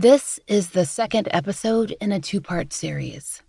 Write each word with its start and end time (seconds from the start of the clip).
This 0.00 0.40
is 0.46 0.70
the 0.70 0.86
second 0.86 1.28
episode 1.30 1.94
in 2.00 2.10
a 2.10 2.18
two 2.18 2.40
part 2.40 2.72
series. 2.72 3.42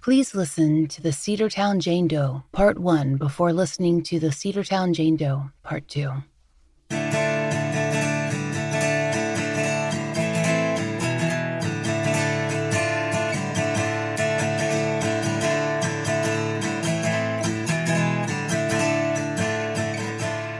Please 0.00 0.32
listen 0.32 0.86
to 0.86 1.02
the 1.02 1.08
Cedartown 1.08 1.80
Jane 1.80 2.06
Doe 2.06 2.44
Part 2.52 2.78
1 2.78 3.16
before 3.16 3.52
listening 3.52 4.04
to 4.04 4.20
the 4.20 4.28
Cedartown 4.28 4.94
Jane 4.94 5.16
Doe 5.16 5.50
Part 5.64 5.88
2. 5.88 6.22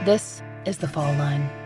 This 0.03 0.41
is 0.65 0.79
the 0.79 0.89
fall 0.89 1.13
line. 1.13 1.62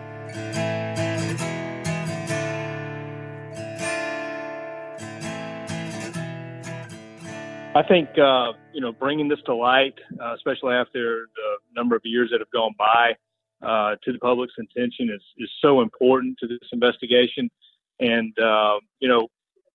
I 7.78 7.84
think 7.84 8.10
uh, 8.18 8.54
you 8.74 8.82
know 8.82 8.92
bringing 8.92 9.28
this 9.28 9.38
to 9.46 9.54
light, 9.54 9.94
uh, 10.20 10.34
especially 10.34 10.74
after 10.74 11.28
the 11.36 11.80
number 11.80 11.96
of 11.96 12.02
years 12.06 12.30
that 12.32 12.42
have 12.42 12.50
gone 12.50 12.74
by, 12.76 13.16
uh, 13.62 13.98
to 14.04 14.12
the 14.12 14.18
public's 14.18 14.56
attention 14.58 15.12
is 15.14 15.22
is 15.38 15.52
so 15.62 15.82
important 15.82 16.40
to 16.40 16.48
this 16.48 16.58
investigation. 16.72 17.52
And 18.00 18.34
uh, 18.40 18.80
you 19.00 19.08
know, 19.08 19.28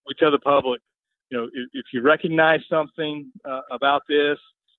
we 0.05 0.15
tell 0.19 0.33
the 0.33 0.41
public, 0.41 0.80
you 1.30 1.38
know, 1.38 1.45
if, 1.45 1.69
if 1.75 1.87
you 1.92 2.02
recognize 2.02 2.61
something 2.69 3.30
uh, 3.48 3.61
about 3.70 4.03
this, 4.09 4.39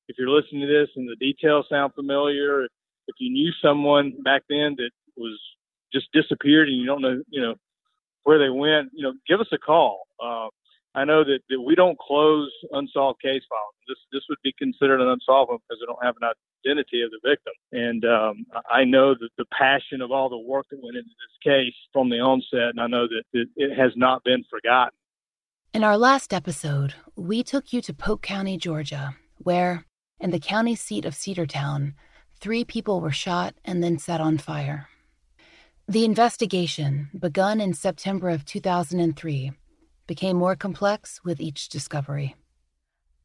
if 0.09 0.17
you're 0.17 0.29
listening 0.29 0.67
to 0.67 0.67
this 0.67 0.89
and 0.97 1.07
the 1.07 1.15
details 1.15 1.65
sound 1.69 1.93
familiar, 1.93 2.63
if 3.07 3.15
you 3.19 3.31
knew 3.31 3.53
someone 3.61 4.21
back 4.21 4.41
then 4.49 4.75
that 4.79 4.91
was 5.15 5.39
just 5.93 6.11
disappeared 6.11 6.67
and 6.67 6.77
you 6.77 6.85
don't 6.85 7.01
know, 7.01 7.23
you 7.29 7.41
know, 7.41 7.55
where 8.23 8.37
they 8.37 8.49
went, 8.49 8.89
you 8.91 9.03
know, 9.03 9.13
give 9.29 9.39
us 9.39 9.47
a 9.53 9.57
call. 9.57 10.07
I 10.95 11.05
know 11.05 11.23
that, 11.23 11.39
that 11.49 11.61
we 11.61 11.75
don't 11.75 11.97
close 11.97 12.51
unsolved 12.71 13.21
case 13.21 13.41
files. 13.49 13.73
This 13.87 13.97
this 14.11 14.21
would 14.29 14.37
be 14.43 14.53
considered 14.57 15.01
an 15.01 15.07
unsolved 15.07 15.49
one 15.49 15.59
because 15.67 15.81
we 15.81 15.87
don't 15.87 16.03
have 16.03 16.15
an 16.21 16.29
identity 16.65 17.01
of 17.01 17.09
the 17.11 17.19
victim. 17.27 17.53
And 17.71 18.05
um, 18.05 18.45
I 18.69 18.83
know 18.83 19.13
that 19.13 19.29
the 19.37 19.45
passion 19.51 20.01
of 20.01 20.11
all 20.11 20.29
the 20.29 20.37
work 20.37 20.67
that 20.69 20.81
went 20.81 20.95
into 20.95 21.09
this 21.09 21.37
case 21.43 21.73
from 21.91 22.09
the 22.09 22.19
onset, 22.19 22.69
and 22.69 22.79
I 22.79 22.87
know 22.87 23.07
that, 23.07 23.23
that 23.33 23.45
it 23.55 23.75
has 23.77 23.91
not 23.95 24.23
been 24.23 24.43
forgotten. 24.49 24.97
In 25.73 25.83
our 25.83 25.97
last 25.97 26.33
episode, 26.33 26.93
we 27.15 27.41
took 27.41 27.73
you 27.73 27.81
to 27.81 27.93
Polk 27.93 28.21
County, 28.21 28.57
Georgia, 28.57 29.15
where, 29.37 29.85
in 30.19 30.29
the 30.29 30.39
county 30.39 30.75
seat 30.75 31.05
of 31.05 31.15
Cedartown, 31.15 31.95
three 32.39 32.63
people 32.63 33.01
were 33.01 33.11
shot 33.11 33.55
and 33.65 33.83
then 33.83 33.97
set 33.97 34.21
on 34.21 34.37
fire. 34.37 34.87
The 35.87 36.05
investigation, 36.05 37.09
begun 37.17 37.59
in 37.59 37.73
September 37.73 38.29
of 38.29 38.45
2003, 38.45 39.51
became 40.07 40.37
more 40.37 40.55
complex 40.55 41.19
with 41.23 41.39
each 41.39 41.69
discovery. 41.69 42.35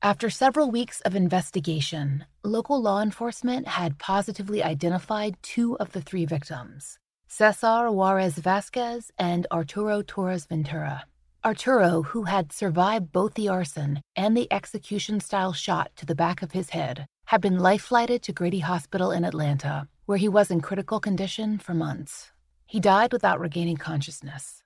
After 0.02 0.30
several 0.30 0.70
weeks 0.70 1.00
of 1.00 1.16
investigation, 1.16 2.24
local 2.44 2.80
law 2.80 3.02
enforcement 3.02 3.66
had 3.66 3.98
positively 3.98 4.62
identified 4.62 5.36
two 5.42 5.76
of 5.78 5.92
the 5.92 6.00
three 6.00 6.24
victims 6.24 6.98
Cesar 7.26 7.90
Juarez 7.90 8.38
Vasquez 8.38 9.10
and 9.18 9.46
Arturo 9.50 10.02
Torres 10.02 10.46
Ventura. 10.46 11.04
Arturo, 11.44 12.02
who 12.02 12.24
had 12.24 12.52
survived 12.52 13.12
both 13.12 13.34
the 13.34 13.48
arson 13.48 14.00
and 14.16 14.36
the 14.36 14.52
execution 14.52 15.20
style 15.20 15.52
shot 15.52 15.90
to 15.96 16.06
the 16.06 16.14
back 16.14 16.42
of 16.42 16.52
his 16.52 16.70
head, 16.70 17.06
had 17.26 17.40
been 17.40 17.58
life 17.58 17.82
flighted 17.82 18.22
to 18.22 18.32
Grady 18.32 18.60
Hospital 18.60 19.10
in 19.10 19.24
Atlanta, 19.24 19.88
where 20.06 20.18
he 20.18 20.28
was 20.28 20.50
in 20.50 20.60
critical 20.60 21.00
condition 21.00 21.58
for 21.58 21.74
months. 21.74 22.30
He 22.66 22.80
died 22.80 23.12
without 23.12 23.40
regaining 23.40 23.76
consciousness. 23.76 24.62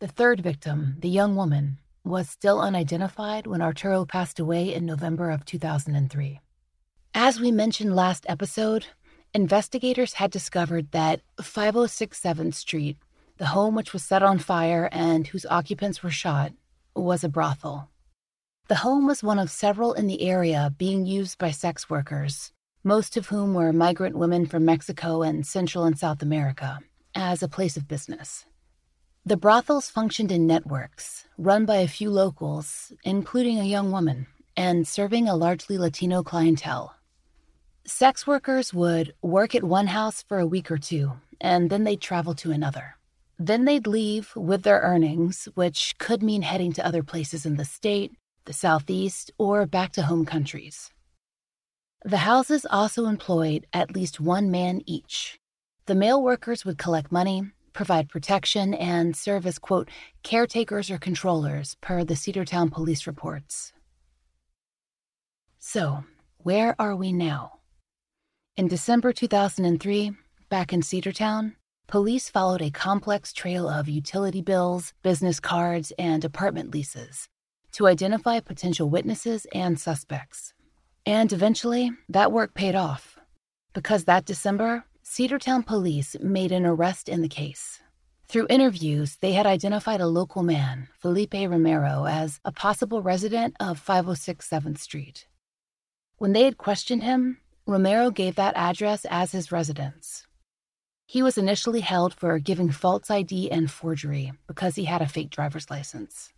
The 0.00 0.08
third 0.08 0.40
victim, 0.40 0.96
the 1.00 1.10
young 1.10 1.36
woman, 1.36 1.76
was 2.04 2.30
still 2.30 2.58
unidentified 2.58 3.46
when 3.46 3.60
Arturo 3.60 4.06
passed 4.06 4.40
away 4.40 4.72
in 4.72 4.86
November 4.86 5.30
of 5.30 5.44
2003. 5.44 6.40
As 7.12 7.38
we 7.38 7.52
mentioned 7.52 7.94
last 7.94 8.24
episode, 8.26 8.86
investigators 9.34 10.14
had 10.14 10.30
discovered 10.30 10.92
that 10.92 11.20
5067th 11.38 12.54
Street, 12.54 12.96
the 13.36 13.48
home 13.48 13.74
which 13.74 13.92
was 13.92 14.02
set 14.02 14.22
on 14.22 14.38
fire 14.38 14.88
and 14.90 15.26
whose 15.26 15.44
occupants 15.50 16.02
were 16.02 16.10
shot, 16.10 16.52
was 16.96 17.22
a 17.22 17.28
brothel. 17.28 17.90
The 18.68 18.76
home 18.76 19.06
was 19.06 19.22
one 19.22 19.38
of 19.38 19.50
several 19.50 19.92
in 19.92 20.06
the 20.06 20.22
area 20.22 20.74
being 20.78 21.04
used 21.04 21.36
by 21.36 21.50
sex 21.50 21.90
workers, 21.90 22.52
most 22.82 23.18
of 23.18 23.26
whom 23.26 23.52
were 23.52 23.70
migrant 23.70 24.16
women 24.16 24.46
from 24.46 24.64
Mexico 24.64 25.20
and 25.20 25.46
Central 25.46 25.84
and 25.84 25.98
South 25.98 26.22
America, 26.22 26.78
as 27.14 27.42
a 27.42 27.48
place 27.48 27.76
of 27.76 27.86
business. 27.86 28.46
The 29.26 29.36
brothels 29.36 29.90
functioned 29.90 30.32
in 30.32 30.46
networks, 30.46 31.26
run 31.36 31.66
by 31.66 31.76
a 31.76 31.88
few 31.88 32.10
locals, 32.10 32.90
including 33.04 33.58
a 33.58 33.64
young 33.64 33.92
woman, 33.92 34.26
and 34.56 34.88
serving 34.88 35.28
a 35.28 35.36
largely 35.36 35.76
Latino 35.76 36.22
clientele. 36.22 36.94
Sex 37.84 38.26
workers 38.26 38.72
would 38.72 39.12
work 39.20 39.54
at 39.54 39.62
one 39.62 39.88
house 39.88 40.22
for 40.22 40.38
a 40.38 40.46
week 40.46 40.70
or 40.70 40.78
two, 40.78 41.12
and 41.38 41.68
then 41.68 41.84
they'd 41.84 42.00
travel 42.00 42.34
to 42.36 42.50
another. 42.50 42.96
Then 43.38 43.66
they'd 43.66 43.86
leave 43.86 44.34
with 44.34 44.62
their 44.62 44.80
earnings, 44.80 45.48
which 45.54 45.98
could 45.98 46.22
mean 46.22 46.40
heading 46.40 46.72
to 46.72 46.86
other 46.86 47.02
places 47.02 47.44
in 47.44 47.56
the 47.56 47.64
state, 47.66 48.12
the 48.46 48.54
Southeast, 48.54 49.30
or 49.36 49.66
back 49.66 49.92
to 49.92 50.02
home 50.02 50.24
countries. 50.24 50.90
The 52.06 52.18
houses 52.18 52.64
also 52.70 53.04
employed 53.04 53.66
at 53.74 53.94
least 53.94 54.18
one 54.18 54.50
man 54.50 54.80
each. 54.86 55.38
The 55.84 55.94
male 55.94 56.22
workers 56.22 56.64
would 56.64 56.78
collect 56.78 57.12
money, 57.12 57.50
provide 57.72 58.08
protection, 58.08 58.74
and 58.74 59.16
serve 59.16 59.46
as, 59.46 59.58
quote, 59.58 59.88
caretakers 60.22 60.90
or 60.90 60.98
controllers, 60.98 61.76
per 61.80 62.04
the 62.04 62.14
Cedartown 62.14 62.70
police 62.70 63.06
reports. 63.06 63.72
So, 65.58 66.04
where 66.38 66.74
are 66.78 66.96
we 66.96 67.12
now? 67.12 67.60
In 68.56 68.68
December 68.68 69.12
2003, 69.12 70.12
back 70.48 70.72
in 70.72 70.80
Cedartown, 70.80 71.54
police 71.86 72.28
followed 72.28 72.62
a 72.62 72.70
complex 72.70 73.32
trail 73.32 73.68
of 73.68 73.88
utility 73.88 74.42
bills, 74.42 74.92
business 75.02 75.40
cards, 75.40 75.92
and 75.98 76.24
apartment 76.24 76.72
leases 76.72 77.28
to 77.72 77.86
identify 77.86 78.40
potential 78.40 78.90
witnesses 78.90 79.46
and 79.54 79.78
suspects. 79.78 80.52
And 81.06 81.32
eventually, 81.32 81.90
that 82.08 82.32
work 82.32 82.54
paid 82.54 82.74
off. 82.74 83.18
Because 83.72 84.04
that 84.04 84.24
December, 84.24 84.84
Cedartown 85.10 85.66
police 85.66 86.14
made 86.20 86.52
an 86.52 86.64
arrest 86.64 87.08
in 87.08 87.20
the 87.20 87.28
case. 87.28 87.80
Through 88.28 88.46
interviews, 88.48 89.16
they 89.20 89.32
had 89.32 89.44
identified 89.44 90.00
a 90.00 90.06
local 90.06 90.44
man, 90.44 90.86
Felipe 91.00 91.34
Romero, 91.34 92.06
as 92.06 92.38
a 92.44 92.52
possible 92.52 93.02
resident 93.02 93.56
of 93.58 93.80
506 93.80 94.48
7th 94.48 94.78
Street. 94.78 95.26
When 96.18 96.32
they 96.32 96.44
had 96.44 96.58
questioned 96.58 97.02
him, 97.02 97.38
Romero 97.66 98.12
gave 98.12 98.36
that 98.36 98.56
address 98.56 99.04
as 99.10 99.32
his 99.32 99.50
residence. 99.50 100.28
He 101.06 101.24
was 101.24 101.36
initially 101.36 101.80
held 101.80 102.14
for 102.14 102.38
giving 102.38 102.70
false 102.70 103.10
ID 103.10 103.50
and 103.50 103.68
forgery 103.68 104.32
because 104.46 104.76
he 104.76 104.84
had 104.84 105.02
a 105.02 105.08
fake 105.08 105.30
driver's 105.30 105.68
license. 105.68 106.32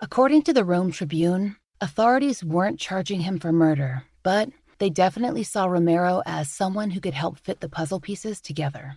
According 0.00 0.42
to 0.42 0.52
the 0.52 0.64
Rome 0.64 0.90
Tribune, 0.90 1.58
authorities 1.80 2.42
weren't 2.42 2.80
charging 2.80 3.20
him 3.20 3.38
for 3.38 3.52
murder, 3.52 4.02
but 4.24 4.48
they 4.80 4.90
definitely 4.90 5.44
saw 5.44 5.66
Romero 5.66 6.22
as 6.26 6.50
someone 6.50 6.90
who 6.90 7.00
could 7.00 7.14
help 7.14 7.38
fit 7.38 7.60
the 7.60 7.68
puzzle 7.68 8.00
pieces 8.00 8.40
together. 8.40 8.96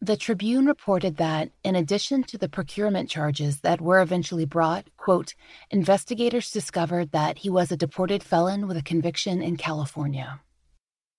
The 0.00 0.16
Tribune 0.16 0.64
reported 0.64 1.18
that, 1.18 1.50
in 1.62 1.76
addition 1.76 2.24
to 2.24 2.38
the 2.38 2.48
procurement 2.48 3.10
charges 3.10 3.60
that 3.60 3.82
were 3.82 4.00
eventually 4.00 4.46
brought, 4.46 4.88
quote, 4.96 5.34
investigators 5.70 6.50
discovered 6.50 7.12
that 7.12 7.36
he 7.38 7.50
was 7.50 7.70
a 7.70 7.76
deported 7.76 8.22
felon 8.22 8.66
with 8.66 8.78
a 8.78 8.82
conviction 8.82 9.42
in 9.42 9.58
California. 9.58 10.40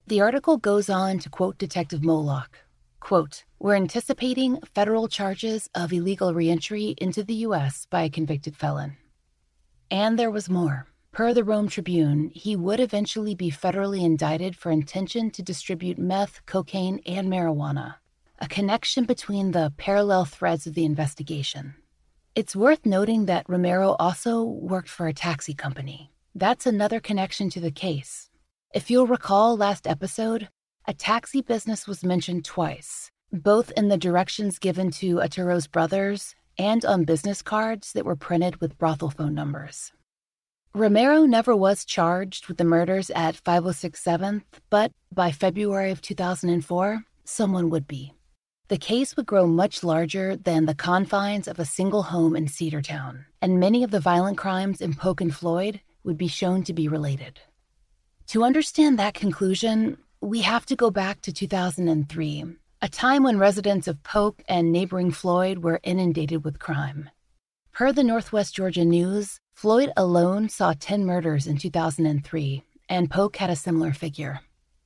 The 0.07 0.19
article 0.19 0.57
goes 0.57 0.89
on 0.89 1.19
to 1.19 1.29
quote 1.29 1.59
Detective 1.59 2.03
Moloch, 2.03 2.57
quote, 2.99 3.43
We're 3.59 3.75
anticipating 3.75 4.59
federal 4.73 5.07
charges 5.07 5.69
of 5.75 5.93
illegal 5.93 6.33
reentry 6.33 6.95
into 6.97 7.23
the 7.23 7.35
U.S. 7.45 7.85
by 7.87 8.01
a 8.01 8.09
convicted 8.09 8.57
felon. 8.57 8.97
And 9.91 10.17
there 10.17 10.31
was 10.31 10.49
more. 10.49 10.87
Per 11.13 11.33
the 11.33 11.43
Rome 11.43 11.67
Tribune, 11.67 12.31
he 12.33 12.55
would 12.55 12.79
eventually 12.79 13.35
be 13.35 13.51
federally 13.51 14.01
indicted 14.01 14.55
for 14.55 14.71
intention 14.71 15.29
to 15.31 15.43
distribute 15.43 15.99
meth, 15.99 16.39
cocaine, 16.45 17.01
and 17.05 17.27
marijuana, 17.27 17.95
a 18.39 18.47
connection 18.47 19.03
between 19.03 19.51
the 19.51 19.73
parallel 19.75 20.23
threads 20.23 20.65
of 20.65 20.73
the 20.73 20.85
investigation. 20.85 21.75
It's 22.33 22.55
worth 22.55 22.85
noting 22.85 23.25
that 23.25 23.49
Romero 23.49 23.97
also 23.99 24.41
worked 24.41 24.87
for 24.87 25.05
a 25.05 25.13
taxi 25.13 25.53
company. 25.53 26.13
That's 26.33 26.65
another 26.65 27.01
connection 27.01 27.49
to 27.49 27.59
the 27.59 27.71
case. 27.71 28.29
If 28.73 28.89
you'll 28.89 29.05
recall 29.05 29.57
last 29.57 29.87
episode, 29.87 30.47
a 30.87 30.93
taxi 30.93 31.41
business 31.41 31.89
was 31.89 32.05
mentioned 32.05 32.45
twice, 32.45 33.11
both 33.33 33.69
in 33.75 33.89
the 33.89 33.97
directions 33.97 34.59
given 34.59 34.91
to 34.91 35.19
Arturo's 35.19 35.67
brothers 35.67 36.35
and 36.57 36.85
on 36.85 37.03
business 37.03 37.41
cards 37.41 37.91
that 37.91 38.05
were 38.05 38.15
printed 38.15 38.61
with 38.61 38.77
brothel 38.77 39.09
phone 39.09 39.33
numbers. 39.33 39.91
Romero 40.73 41.25
never 41.25 41.53
was 41.53 41.83
charged 41.83 42.47
with 42.47 42.57
the 42.57 42.63
murders 42.63 43.09
at 43.09 43.35
506 43.35 44.01
7th, 44.01 44.43
but 44.69 44.93
by 45.13 45.29
February 45.29 45.91
of 45.91 46.01
2004, 46.01 47.03
someone 47.25 47.69
would 47.69 47.87
be. 47.87 48.13
the 48.71 48.77
case 48.77 49.17
would 49.17 49.25
grow 49.25 49.45
much 49.45 49.83
larger 49.83 50.37
than 50.37 50.65
the 50.65 50.73
confines 50.73 51.45
of 51.45 51.59
a 51.59 51.65
single 51.65 52.03
home 52.03 52.37
in 52.37 52.45
Cedartown, 52.45 53.25
and 53.41 53.59
many 53.59 53.83
of 53.83 53.91
the 53.91 53.99
violent 53.99 54.37
crimes 54.37 54.79
in 54.79 54.93
Polk 54.93 55.19
and 55.19 55.35
Floyd 55.35 55.81
would 56.05 56.17
be 56.17 56.29
shown 56.29 56.63
to 56.63 56.71
be 56.71 56.87
related. 56.87 57.41
To 58.27 58.45
understand 58.45 58.97
that 58.97 59.13
conclusion, 59.13 59.97
we 60.21 60.39
have 60.39 60.65
to 60.67 60.77
go 60.77 60.89
back 60.89 61.19
to 61.23 61.33
2003, 61.33 62.45
a 62.81 62.87
time 62.87 63.23
when 63.23 63.37
residents 63.37 63.89
of 63.89 64.01
Polk 64.03 64.41
and 64.47 64.71
neighboring 64.71 65.11
Floyd 65.11 65.65
were 65.65 65.81
inundated 65.83 66.45
with 66.45 66.57
crime. 66.57 67.09
Per 67.73 67.91
the 67.91 68.05
Northwest 68.05 68.55
Georgia 68.55 68.85
News, 68.85 69.40
Floyd 69.53 69.91
alone 69.95 70.49
saw 70.49 70.73
10 70.79 71.05
murders 71.05 71.47
in 71.47 71.57
2003, 71.57 72.63
and 72.89 73.09
Polk 73.11 73.35
had 73.35 73.49
a 73.49 73.55
similar 73.55 73.93
figure. 73.93 74.41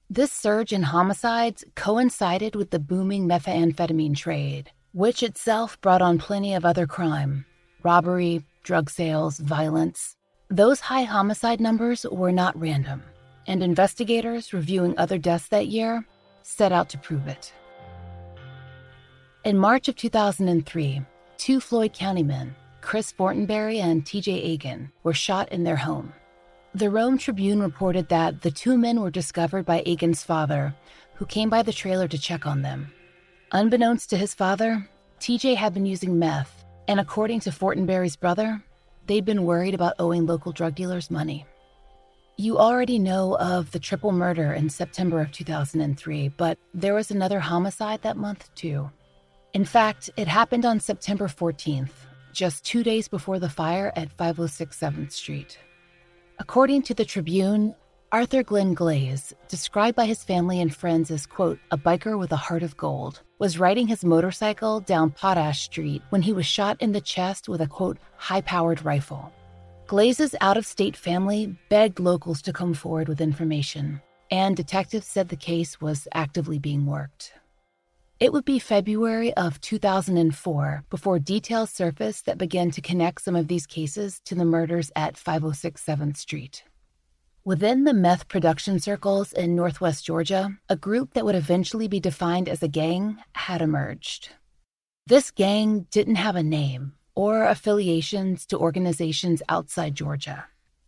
This 0.09 0.31
surge 0.31 0.73
in 0.73 0.83
homicides 0.83 1.63
coincided 1.75 2.55
with 2.55 2.69
the 2.71 2.79
booming 2.79 3.27
methamphetamine 3.27 4.15
trade, 4.15 4.71
which 4.91 5.23
itself 5.23 5.79
brought 5.81 6.01
on 6.01 6.19
plenty 6.19 6.53
of 6.53 6.65
other 6.65 6.85
crime 6.87 7.45
robbery, 7.83 8.43
drug 8.63 8.89
sales, 8.89 9.37
violence. 9.37 10.15
Those 10.49 10.79
high 10.79 11.03
homicide 11.03 11.59
numbers 11.59 12.05
were 12.11 12.31
not 12.31 12.59
random, 12.59 13.03
and 13.47 13.61
investigators 13.61 14.53
reviewing 14.53 14.97
other 14.97 15.19
deaths 15.19 15.47
that 15.49 15.67
year 15.67 16.05
set 16.41 16.71
out 16.71 16.89
to 16.89 16.97
prove 16.97 17.27
it. 17.27 17.53
In 19.43 19.57
March 19.57 19.87
of 19.87 19.95
2003, 19.95 21.01
two 21.37 21.59
Floyd 21.59 21.93
County 21.93 22.23
men, 22.23 22.55
Chris 22.85 23.11
Fortenberry 23.11 23.79
and 23.79 24.05
TJ 24.05 24.45
Agan, 24.45 24.91
were 25.01 25.11
shot 25.11 25.51
in 25.51 25.63
their 25.63 25.75
home. 25.75 26.13
The 26.75 26.91
Rome 26.91 27.17
Tribune 27.17 27.59
reported 27.59 28.09
that 28.09 28.43
the 28.43 28.51
two 28.51 28.77
men 28.77 29.01
were 29.01 29.09
discovered 29.09 29.65
by 29.65 29.81
Agan's 29.87 30.21
father, 30.21 30.75
who 31.15 31.25
came 31.25 31.49
by 31.49 31.63
the 31.63 31.73
trailer 31.73 32.07
to 32.07 32.19
check 32.19 32.45
on 32.45 32.61
them. 32.61 32.93
Unbeknownst 33.51 34.11
to 34.11 34.17
his 34.17 34.35
father, 34.35 34.87
TJ 35.19 35.55
had 35.55 35.73
been 35.73 35.87
using 35.87 36.19
meth, 36.19 36.63
and 36.87 36.99
according 36.99 37.39
to 37.39 37.49
Fortenberry's 37.49 38.15
brother, 38.15 38.63
they'd 39.07 39.25
been 39.25 39.45
worried 39.45 39.73
about 39.73 39.95
owing 39.97 40.27
local 40.27 40.51
drug 40.51 40.75
dealers 40.75 41.09
money. 41.09 41.43
You 42.37 42.59
already 42.59 42.99
know 42.99 43.35
of 43.39 43.71
the 43.71 43.79
triple 43.79 44.11
murder 44.11 44.53
in 44.53 44.69
September 44.69 45.21
of 45.21 45.31
2003, 45.31 46.29
but 46.37 46.59
there 46.75 46.93
was 46.93 47.09
another 47.09 47.39
homicide 47.39 48.03
that 48.03 48.15
month 48.15 48.53
too. 48.53 48.91
In 49.55 49.65
fact, 49.65 50.11
it 50.17 50.27
happened 50.27 50.65
on 50.65 50.79
September 50.79 51.27
14th, 51.27 52.04
just 52.35 52.65
two 52.65 52.83
days 52.83 53.07
before 53.07 53.39
the 53.39 53.49
fire 53.49 53.91
at 53.95 54.11
506 54.11 54.77
7th 54.77 55.11
Street. 55.11 55.57
According 56.37 56.81
to 56.83 56.93
the 56.93 57.05
Tribune, 57.05 57.73
Arthur 58.11 58.43
Glenn 58.43 58.73
Glaze, 58.73 59.33
described 59.47 59.95
by 59.95 60.05
his 60.05 60.23
family 60.23 60.61
and 60.61 60.73
friends 60.73 61.09
as, 61.09 61.25
quote, 61.25 61.59
a 61.71 61.77
biker 61.77 62.19
with 62.19 62.31
a 62.31 62.35
heart 62.37 62.61
of 62.61 62.77
gold, 62.77 63.21
was 63.39 63.57
riding 63.57 63.87
his 63.87 64.05
motorcycle 64.05 64.81
down 64.81 65.11
Potash 65.11 65.63
Street 65.63 66.01
when 66.09 66.21
he 66.21 66.33
was 66.33 66.45
shot 66.45 66.81
in 66.81 66.91
the 66.91 67.01
chest 67.01 67.49
with 67.49 67.61
a, 67.61 67.67
quote, 67.67 67.97
high 68.17 68.41
powered 68.41 68.83
rifle. 68.83 69.31
Glaze's 69.87 70.35
out 70.41 70.57
of 70.57 70.65
state 70.65 70.97
family 70.97 71.55
begged 71.69 71.99
locals 71.99 72.41
to 72.41 72.53
come 72.53 72.73
forward 72.73 73.07
with 73.07 73.21
information, 73.21 74.01
and 74.29 74.57
detectives 74.57 75.07
said 75.07 75.29
the 75.29 75.35
case 75.35 75.79
was 75.79 76.07
actively 76.13 76.59
being 76.59 76.85
worked. 76.85 77.33
It 78.17 78.31
would 78.31 78.45
be 78.45 78.59
February 78.59 79.33
of 79.33 79.59
2004 79.59 80.85
before 80.89 81.19
details 81.19 81.69
surfaced 81.69 82.25
that 82.25 82.37
began 82.37 82.71
to 82.71 82.81
connect 82.81 83.21
some 83.21 83.35
of 83.35 83.49
these 83.49 83.67
cases 83.67 84.21
to 84.23 84.35
the 84.35 84.45
murders 84.45 84.89
at 84.95 85.17
506 85.17 85.83
7th 85.83 86.15
Street. 86.15 86.63
Within 87.43 87.83
the 87.83 87.93
meth 87.93 88.29
production 88.29 88.79
circles 88.79 89.33
in 89.33 89.53
Northwest 89.53 90.05
Georgia, 90.05 90.57
a 90.69 90.77
group 90.77 91.13
that 91.13 91.25
would 91.25 91.35
eventually 91.35 91.89
be 91.89 91.99
defined 91.99 92.47
as 92.47 92.63
a 92.63 92.69
gang 92.69 93.17
had 93.33 93.61
emerged. 93.61 94.29
This 95.05 95.29
gang 95.29 95.85
didn't 95.91 96.15
have 96.15 96.37
a 96.37 96.41
name 96.41 96.93
or 97.15 97.43
affiliations 97.43 98.45
to 98.45 98.57
organizations 98.57 99.43
outside 99.49 99.93
Georgia. 99.93 100.45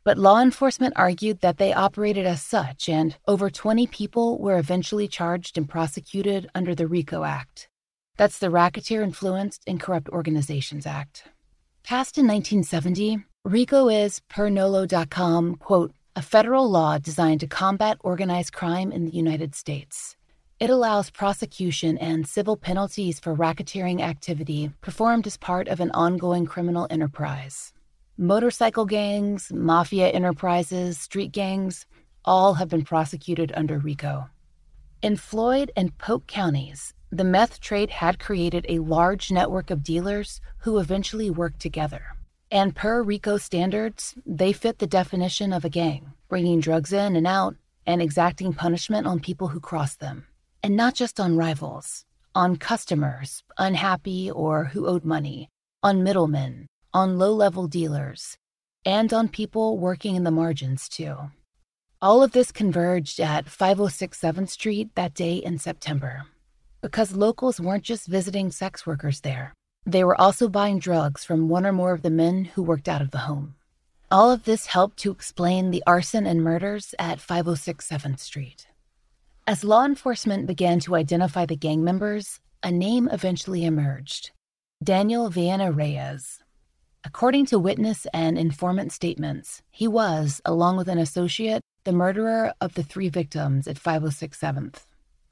But 0.08 0.18
law 0.18 0.40
enforcement 0.40 0.94
argued 0.96 1.42
that 1.42 1.58
they 1.58 1.74
operated 1.74 2.26
as 2.26 2.42
such, 2.42 2.88
and 2.88 3.18
over 3.28 3.50
20 3.50 3.88
people 3.88 4.40
were 4.40 4.58
eventually 4.58 5.06
charged 5.06 5.58
and 5.58 5.68
prosecuted 5.68 6.50
under 6.56 6.74
the 6.74 6.88
RICO 6.88 7.26
Act. 7.26 7.68
That's 8.16 8.40
the 8.40 8.50
Racketeer 8.50 9.02
Influenced 9.04 9.64
and 9.68 9.82
Corrupt 9.82 10.08
Organizations 10.08 10.86
Act. 10.86 11.26
Passed 11.84 12.18
in 12.18 12.26
1970, 12.26 13.26
RICO 13.44 13.90
is, 13.90 14.22
per 14.30 14.48
NOLO.com, 14.48 15.56
quote, 15.56 15.92
a 16.16 16.22
federal 16.22 16.72
law 16.72 16.98
designed 16.98 17.42
to 17.42 17.48
combat 17.48 17.98
organized 18.00 18.54
crime 18.54 18.94
in 18.94 19.04
the 19.04 19.12
United 19.12 19.56
States. 19.56 20.16
It 20.58 20.70
allows 20.70 21.10
prosecution 21.10 21.98
and 21.98 22.26
civil 22.26 22.56
penalties 22.56 23.20
for 23.20 23.36
racketeering 23.36 24.00
activity 24.00 24.72
performed 24.80 25.28
as 25.28 25.36
part 25.36 25.68
of 25.68 25.82
an 25.82 25.92
ongoing 25.92 26.46
criminal 26.46 26.88
enterprise. 26.90 27.74
Motorcycle 28.20 28.86
gangs, 28.86 29.52
mafia 29.54 30.08
enterprises, 30.08 30.98
street 30.98 31.32
gangs, 31.32 31.86
all 32.26 32.56
have 32.56 32.68
been 32.68 32.84
prosecuted 32.84 33.54
under 33.56 33.78
RICO. 33.78 34.28
In 35.04 35.16
Floyd 35.16 35.72
and 35.76 35.96
Polk 36.00 36.26
counties, 36.26 36.96
the 37.12 37.24
meth 37.24 37.60
trade 37.60 37.92
had 37.92 38.18
created 38.18 38.66
a 38.68 38.80
large 38.80 39.30
network 39.30 39.70
of 39.70 39.84
dealers 39.84 40.42
who 40.58 40.80
eventually 40.80 41.30
worked 41.30 41.60
together. 41.60 42.06
And 42.50 42.76
per 42.76 43.04
RICO 43.04 43.38
standards, 43.38 44.16
they 44.26 44.52
fit 44.52 44.80
the 44.80 44.88
definition 44.88 45.54
of 45.54 45.64
a 45.64 45.70
gang, 45.70 46.14
bringing 46.28 46.60
drugs 46.60 46.92
in 46.92 47.16
and 47.16 47.28
out 47.28 47.56
and 47.86 48.02
exacting 48.02 48.52
punishment 48.52 49.06
on 49.06 49.20
people 49.20 49.50
who 49.50 49.60
cross 49.60 49.96
them. 49.96 50.26
And 50.64 50.76
not 50.76 50.96
just 50.96 51.20
on 51.20 51.38
rivals, 51.38 52.04
on 52.34 52.56
customers, 52.56 53.44
unhappy 53.60 54.32
or 54.32 54.64
who 54.64 54.88
owed 54.88 55.06
money, 55.06 55.52
on 55.84 56.02
middlemen, 56.02 56.66
on 56.94 57.18
low 57.18 57.34
level 57.34 57.68
dealers, 57.68 58.38
and 58.86 59.14
on 59.14 59.30
people 59.30 59.78
working 59.78 60.16
in 60.16 60.24
the 60.24 60.32
margins, 60.32 60.88
too. 60.90 61.16
All 62.02 62.22
of 62.22 62.32
this 62.32 62.52
converged 62.52 63.20
at 63.20 63.50
506 63.50 64.20
7th 64.20 64.50
Street 64.50 64.90
that 64.96 65.14
day 65.14 65.36
in 65.36 65.58
September. 65.58 66.24
Because 66.82 67.16
locals 67.16 67.60
weren't 67.60 67.84
just 67.84 68.08
visiting 68.08 68.52
sex 68.52 68.86
workers 68.86 69.22
there, 69.22 69.54
they 69.86 70.04
were 70.04 70.20
also 70.20 70.48
buying 70.48 70.80
drugs 70.80 71.24
from 71.24 71.50
one 71.50 71.66
or 71.66 71.72
more 71.72 71.94
of 71.94 72.02
the 72.02 72.10
men 72.10 72.46
who 72.46 72.62
worked 72.62 72.88
out 72.88 73.02
of 73.02 73.12
the 73.12 73.20
home. 73.20 73.56
All 74.12 74.32
of 74.32 74.44
this 74.44 74.68
helped 74.68 74.98
to 74.98 75.12
explain 75.12 75.72
the 75.72 75.84
arson 75.88 76.26
and 76.28 76.44
murders 76.44 76.94
at 77.00 77.20
506 77.20 77.88
7th 77.90 78.20
Street. 78.20 78.68
As 79.46 79.64
law 79.64 79.86
enforcement 79.86 80.46
began 80.46 80.80
to 80.82 80.96
identify 80.96 81.46
the 81.46 81.56
gang 81.56 81.84
members, 81.84 82.40
a 82.62 82.72
name 82.72 83.08
eventually 83.12 83.66
emerged 83.66 84.32
Daniel 84.84 85.30
Viana 85.30 85.72
Reyes. 85.72 86.44
According 87.08 87.46
to 87.48 87.58
witness 87.58 88.06
and 88.14 88.38
informant 88.38 88.92
statements, 88.92 89.62
he 89.72 89.88
was, 89.88 90.42
along 90.44 90.76
with 90.76 90.90
an 90.90 90.98
associate, 90.98 91.62
the 91.86 91.94
murderer 91.94 92.54
of 92.60 92.74
the 92.74 92.84
three 92.84 93.08
victims 93.08 93.66
at 93.66 93.78
506 93.78 94.38
7th. 94.38 94.80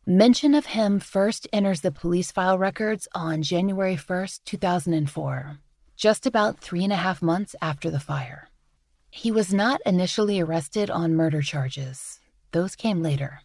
Mention 0.08 0.56
of 0.56 0.68
him 0.68 1.02
first 1.02 1.50
enters 1.52 1.82
the 1.82 1.92
police 1.92 2.32
file 2.32 2.58
records 2.58 3.10
on 3.14 3.44
January 3.44 3.98
1st, 3.98 4.40
2004, 4.46 5.60
just 5.98 6.26
about 6.26 6.60
three 6.60 6.86
and 6.86 6.94
a 6.94 7.04
half 7.08 7.22
months 7.22 7.58
after 7.62 7.92
the 7.92 8.00
fire. 8.00 8.48
He 9.10 9.30
was 9.30 9.54
not 9.54 9.82
initially 9.86 10.40
arrested 10.40 10.90
on 10.90 11.14
murder 11.14 11.42
charges, 11.42 12.22
those 12.54 12.78
came 12.78 13.02
later. 13.02 13.42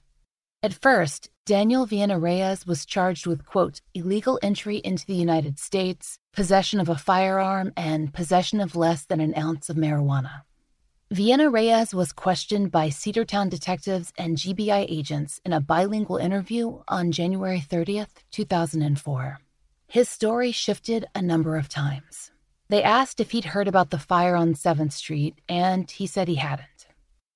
At 0.63 0.73
first, 0.73 1.31
Daniel 1.51 1.85
Viana 1.85 2.17
Reyes 2.17 2.65
was 2.65 2.87
charged 2.87 3.27
with, 3.27 3.45
quote, 3.45 3.81
illegal 3.93 4.39
entry 4.41 4.77
into 4.85 5.05
the 5.05 5.17
United 5.17 5.59
States, 5.59 6.17
possession 6.33 6.79
of 6.79 6.89
a 6.89 6.95
firearm, 6.95 7.73
and 7.77 8.15
possession 8.15 8.61
of 8.61 8.77
less 8.77 9.05
than 9.05 9.21
an 9.21 9.37
ounce 9.37 9.69
of 9.69 9.75
marijuana. 9.77 10.43
Viana 11.11 11.51
Reyes 11.51 11.93
was 11.93 12.13
questioned 12.13 12.71
by 12.71 12.89
Cedartown 12.89 13.51
detectives 13.51 14.13
and 14.17 14.37
GBI 14.37 14.87
agents 14.89 15.41
in 15.45 15.53
a 15.53 15.61
bilingual 15.61 16.19
interview 16.19 16.83
on 16.87 17.11
January 17.11 17.59
30th, 17.59 18.23
2004. 18.31 19.41
His 19.89 20.09
story 20.09 20.53
shifted 20.53 21.07
a 21.17 21.21
number 21.21 21.57
of 21.57 21.69
times. 21.69 22.31
They 22.69 22.85
asked 22.85 23.19
if 23.19 23.33
he'd 23.33 23.47
heard 23.47 23.67
about 23.67 23.91
the 23.91 23.99
fire 23.99 24.37
on 24.37 24.55
7th 24.55 24.93
Street, 24.93 25.41
and 25.49 25.91
he 25.91 26.07
said 26.07 26.29
he 26.29 26.37
hadn't. 26.37 26.87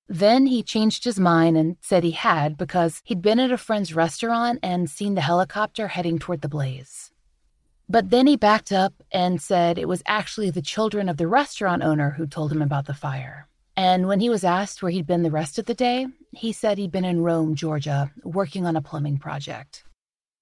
Then 0.07 0.45
he 0.45 0.61
changed 0.61 1.03
his 1.03 1.19
mind 1.19 1.57
and 1.57 1.77
said 1.81 2.03
he 2.03 2.11
had 2.11 2.57
because 2.57 3.01
he'd 3.03 3.21
been 3.21 3.39
at 3.39 3.51
a 3.51 3.57
friend's 3.57 3.95
restaurant 3.95 4.59
and 4.61 4.89
seen 4.89 5.15
the 5.15 5.21
helicopter 5.21 5.87
heading 5.87 6.19
toward 6.19 6.41
the 6.41 6.49
blaze. 6.49 7.11
But 7.89 8.09
then 8.09 8.27
he 8.27 8.35
backed 8.35 8.71
up 8.71 8.93
and 9.11 9.41
said 9.41 9.77
it 9.77 9.87
was 9.87 10.03
actually 10.05 10.49
the 10.49 10.61
children 10.61 11.09
of 11.09 11.17
the 11.17 11.27
restaurant 11.27 11.83
owner 11.83 12.11
who 12.11 12.27
told 12.27 12.51
him 12.51 12.61
about 12.61 12.85
the 12.85 12.93
fire. 12.93 13.47
And 13.77 14.07
when 14.07 14.19
he 14.21 14.29
was 14.29 14.43
asked 14.43 14.81
where 14.81 14.91
he'd 14.91 15.07
been 15.07 15.23
the 15.23 15.31
rest 15.31 15.59
of 15.59 15.65
the 15.65 15.73
day, 15.73 16.07
he 16.31 16.51
said 16.51 16.77
he'd 16.77 16.91
been 16.91 17.05
in 17.05 17.21
Rome, 17.21 17.55
Georgia, 17.55 18.11
working 18.23 18.65
on 18.65 18.75
a 18.75 18.81
plumbing 18.81 19.17
project. 19.17 19.83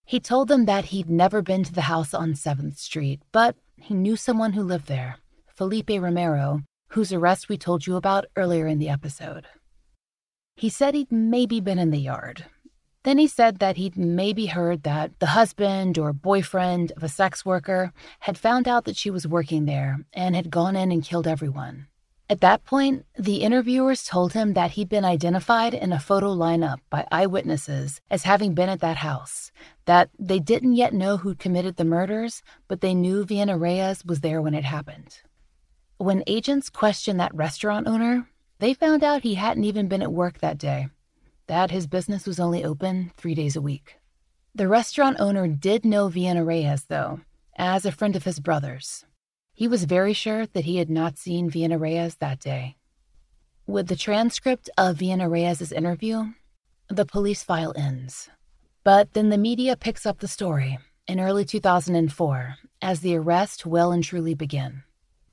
He 0.05 0.19
told 0.19 0.49
them 0.49 0.65
that 0.65 0.85
he'd 0.85 1.09
never 1.09 1.41
been 1.41 1.63
to 1.63 1.73
the 1.73 1.81
house 1.81 2.13
on 2.13 2.33
7th 2.33 2.77
Street, 2.77 3.21
but 3.31 3.55
he 3.77 3.93
knew 3.93 4.15
someone 4.15 4.53
who 4.53 4.61
lived 4.61 4.87
there, 4.87 5.17
Felipe 5.47 5.89
Romero, 5.89 6.61
whose 6.93 7.11
arrest 7.11 7.49
we 7.49 7.57
told 7.57 7.87
you 7.87 7.95
about 7.95 8.25
earlier 8.35 8.67
in 8.67 8.79
the 8.79 8.89
episode. 8.89 9.47
He 10.55 10.69
said 10.69 10.93
he'd 10.93 11.11
maybe 11.11 11.59
been 11.59 11.79
in 11.79 11.89
the 11.89 11.97
yard. 11.97 12.45
Then 13.03 13.17
he 13.17 13.27
said 13.27 13.57
that 13.59 13.77
he'd 13.77 13.97
maybe 13.97 14.45
heard 14.45 14.83
that 14.83 15.19
the 15.19 15.33
husband 15.37 15.97
or 15.97 16.13
boyfriend 16.13 16.91
of 16.95 17.03
a 17.03 17.09
sex 17.09 17.43
worker 17.43 17.91
had 18.19 18.37
found 18.37 18.67
out 18.67 18.85
that 18.85 18.95
she 18.95 19.09
was 19.09 19.27
working 19.27 19.65
there 19.65 20.05
and 20.13 20.35
had 20.35 20.51
gone 20.51 20.75
in 20.75 20.91
and 20.91 21.03
killed 21.03 21.27
everyone. 21.27 21.87
At 22.29 22.41
that 22.41 22.63
point, 22.63 23.05
the 23.17 23.41
interviewers 23.41 24.05
told 24.05 24.33
him 24.33 24.53
that 24.53 24.71
he'd 24.71 24.87
been 24.87 25.03
identified 25.03 25.73
in 25.73 25.91
a 25.91 25.99
photo 25.99 26.33
lineup 26.33 26.77
by 26.89 27.05
eyewitnesses 27.11 28.01
as 28.09 28.23
having 28.23 28.53
been 28.53 28.69
at 28.69 28.79
that 28.79 28.97
house, 28.97 29.51
that 29.85 30.09
they 30.17 30.39
didn't 30.39 30.75
yet 30.75 30.93
know 30.93 31.17
who'd 31.17 31.39
committed 31.39 31.75
the 31.75 31.85
murders, 31.85 32.43
but 32.67 32.81
they 32.81 32.93
knew 32.93 33.25
Vienna 33.25 33.57
Reyes 33.57 34.05
was 34.05 34.21
there 34.21 34.41
when 34.41 34.53
it 34.53 34.63
happened. 34.63 35.21
When 36.03 36.21
agents 36.27 36.69
questioned 36.69 37.21
that 37.21 37.33
restaurant 37.33 37.87
owner, 37.87 38.27
they 38.59 38.73
found 38.73 39.05
out 39.05 39.23
he 39.23 39.35
hadn't 39.35 39.63
even 39.63 39.87
been 39.87 40.01
at 40.01 40.11
work 40.11 40.39
that 40.39 40.57
day 40.57 40.89
that 41.47 41.71
his 41.71 41.87
business 41.87 42.27
was 42.27 42.41
only 42.41 42.61
open 42.61 43.13
three 43.15 43.33
days 43.33 43.55
a 43.55 43.61
week. 43.61 43.95
The 44.53 44.67
restaurant 44.67 45.15
owner 45.21 45.47
did 45.47 45.85
know 45.85 46.09
Vienna 46.09 46.43
Reyes, 46.43 46.87
though, 46.89 47.21
as 47.57 47.85
a 47.85 47.91
friend 47.93 48.17
of 48.17 48.25
his 48.25 48.41
brother's. 48.41 49.05
He 49.53 49.65
was 49.65 49.85
very 49.85 50.11
sure 50.11 50.45
that 50.45 50.65
he 50.65 50.75
had 50.75 50.89
not 50.89 51.17
seen 51.17 51.49
Vienna 51.49 51.77
Reyes 51.77 52.15
that 52.15 52.41
day. 52.41 52.75
With 53.65 53.87
the 53.87 53.95
transcript 53.95 54.69
of 54.77 54.97
Vienna 54.97 55.29
Reyes' 55.29 55.71
interview, 55.71 56.33
the 56.89 57.05
police 57.05 57.43
file 57.43 57.71
ends. 57.77 58.29
But 58.83 59.13
then 59.13 59.29
the 59.29 59.37
media 59.37 59.77
picks 59.77 60.05
up 60.05 60.19
the 60.19 60.27
story 60.27 60.79
in 61.07 61.21
early 61.21 61.45
2004 61.45 62.55
as 62.81 62.99
the 62.99 63.15
arrest 63.15 63.65
well 63.65 63.93
and 63.93 64.03
truly 64.03 64.33
begin. 64.33 64.83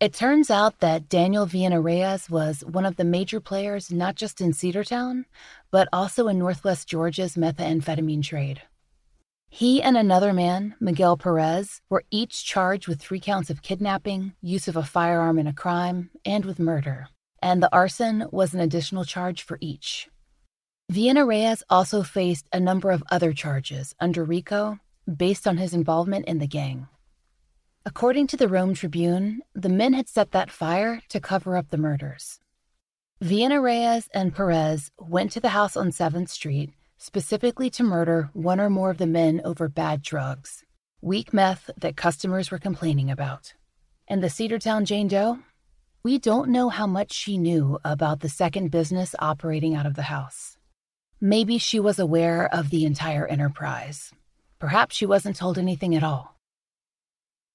It 0.00 0.14
turns 0.14 0.50
out 0.50 0.78
that 0.80 1.10
Daniel 1.10 1.44
Vienna 1.44 1.78
Reyes 1.78 2.30
was 2.30 2.64
one 2.64 2.86
of 2.86 2.96
the 2.96 3.04
major 3.04 3.38
players 3.38 3.92
not 3.92 4.14
just 4.14 4.40
in 4.40 4.52
Cedartown, 4.52 5.26
but 5.70 5.90
also 5.92 6.26
in 6.26 6.38
Northwest 6.38 6.88
Georgia's 6.88 7.36
methamphetamine 7.36 8.24
trade. 8.24 8.62
He 9.50 9.82
and 9.82 9.98
another 9.98 10.32
man, 10.32 10.74
Miguel 10.80 11.18
Perez, 11.18 11.82
were 11.90 12.04
each 12.10 12.46
charged 12.46 12.88
with 12.88 12.98
three 12.98 13.20
counts 13.20 13.50
of 13.50 13.60
kidnapping, 13.60 14.32
use 14.40 14.68
of 14.68 14.76
a 14.76 14.82
firearm 14.82 15.38
in 15.38 15.46
a 15.46 15.52
crime, 15.52 16.08
and 16.24 16.46
with 16.46 16.58
murder, 16.58 17.08
and 17.42 17.62
the 17.62 17.70
arson 17.70 18.24
was 18.30 18.54
an 18.54 18.60
additional 18.60 19.04
charge 19.04 19.42
for 19.42 19.58
each. 19.60 20.08
Vienna 20.88 21.26
Reyes 21.26 21.62
also 21.68 22.02
faced 22.02 22.46
a 22.54 22.58
number 22.58 22.90
of 22.90 23.04
other 23.10 23.34
charges 23.34 23.94
under 24.00 24.24
RICO 24.24 24.78
based 25.14 25.46
on 25.46 25.58
his 25.58 25.74
involvement 25.74 26.24
in 26.24 26.38
the 26.38 26.46
gang. 26.46 26.88
According 27.86 28.26
to 28.28 28.36
the 28.36 28.48
Rome 28.48 28.74
Tribune, 28.74 29.40
the 29.54 29.70
men 29.70 29.94
had 29.94 30.08
set 30.08 30.32
that 30.32 30.50
fire 30.50 31.00
to 31.08 31.18
cover 31.18 31.56
up 31.56 31.70
the 31.70 31.78
murders. 31.78 32.38
Vienna 33.22 33.58
Reyes 33.58 34.08
and 34.12 34.34
Perez 34.34 34.90
went 34.98 35.32
to 35.32 35.40
the 35.40 35.48
house 35.48 35.76
on 35.76 35.90
7th 35.90 36.28
Street 36.28 36.72
specifically 36.98 37.70
to 37.70 37.82
murder 37.82 38.28
one 38.34 38.60
or 38.60 38.68
more 38.68 38.90
of 38.90 38.98
the 38.98 39.06
men 39.06 39.40
over 39.42 39.66
bad 39.66 40.02
drugs, 40.02 40.62
weak 41.00 41.32
meth 41.32 41.70
that 41.78 41.96
customers 41.96 42.50
were 42.50 42.58
complaining 42.58 43.10
about. 43.10 43.54
And 44.06 44.22
the 44.22 44.28
Cedartown 44.28 44.84
Jane 44.84 45.08
Doe? 45.08 45.38
We 46.02 46.18
don't 46.18 46.50
know 46.50 46.68
how 46.68 46.86
much 46.86 47.12
she 47.12 47.38
knew 47.38 47.78
about 47.82 48.20
the 48.20 48.28
second 48.28 48.70
business 48.70 49.14
operating 49.18 49.74
out 49.74 49.86
of 49.86 49.94
the 49.94 50.02
house. 50.02 50.58
Maybe 51.18 51.56
she 51.56 51.80
was 51.80 51.98
aware 51.98 52.46
of 52.54 52.68
the 52.68 52.84
entire 52.84 53.26
enterprise. 53.26 54.12
Perhaps 54.58 54.96
she 54.96 55.06
wasn't 55.06 55.36
told 55.36 55.56
anything 55.56 55.94
at 55.94 56.04
all. 56.04 56.39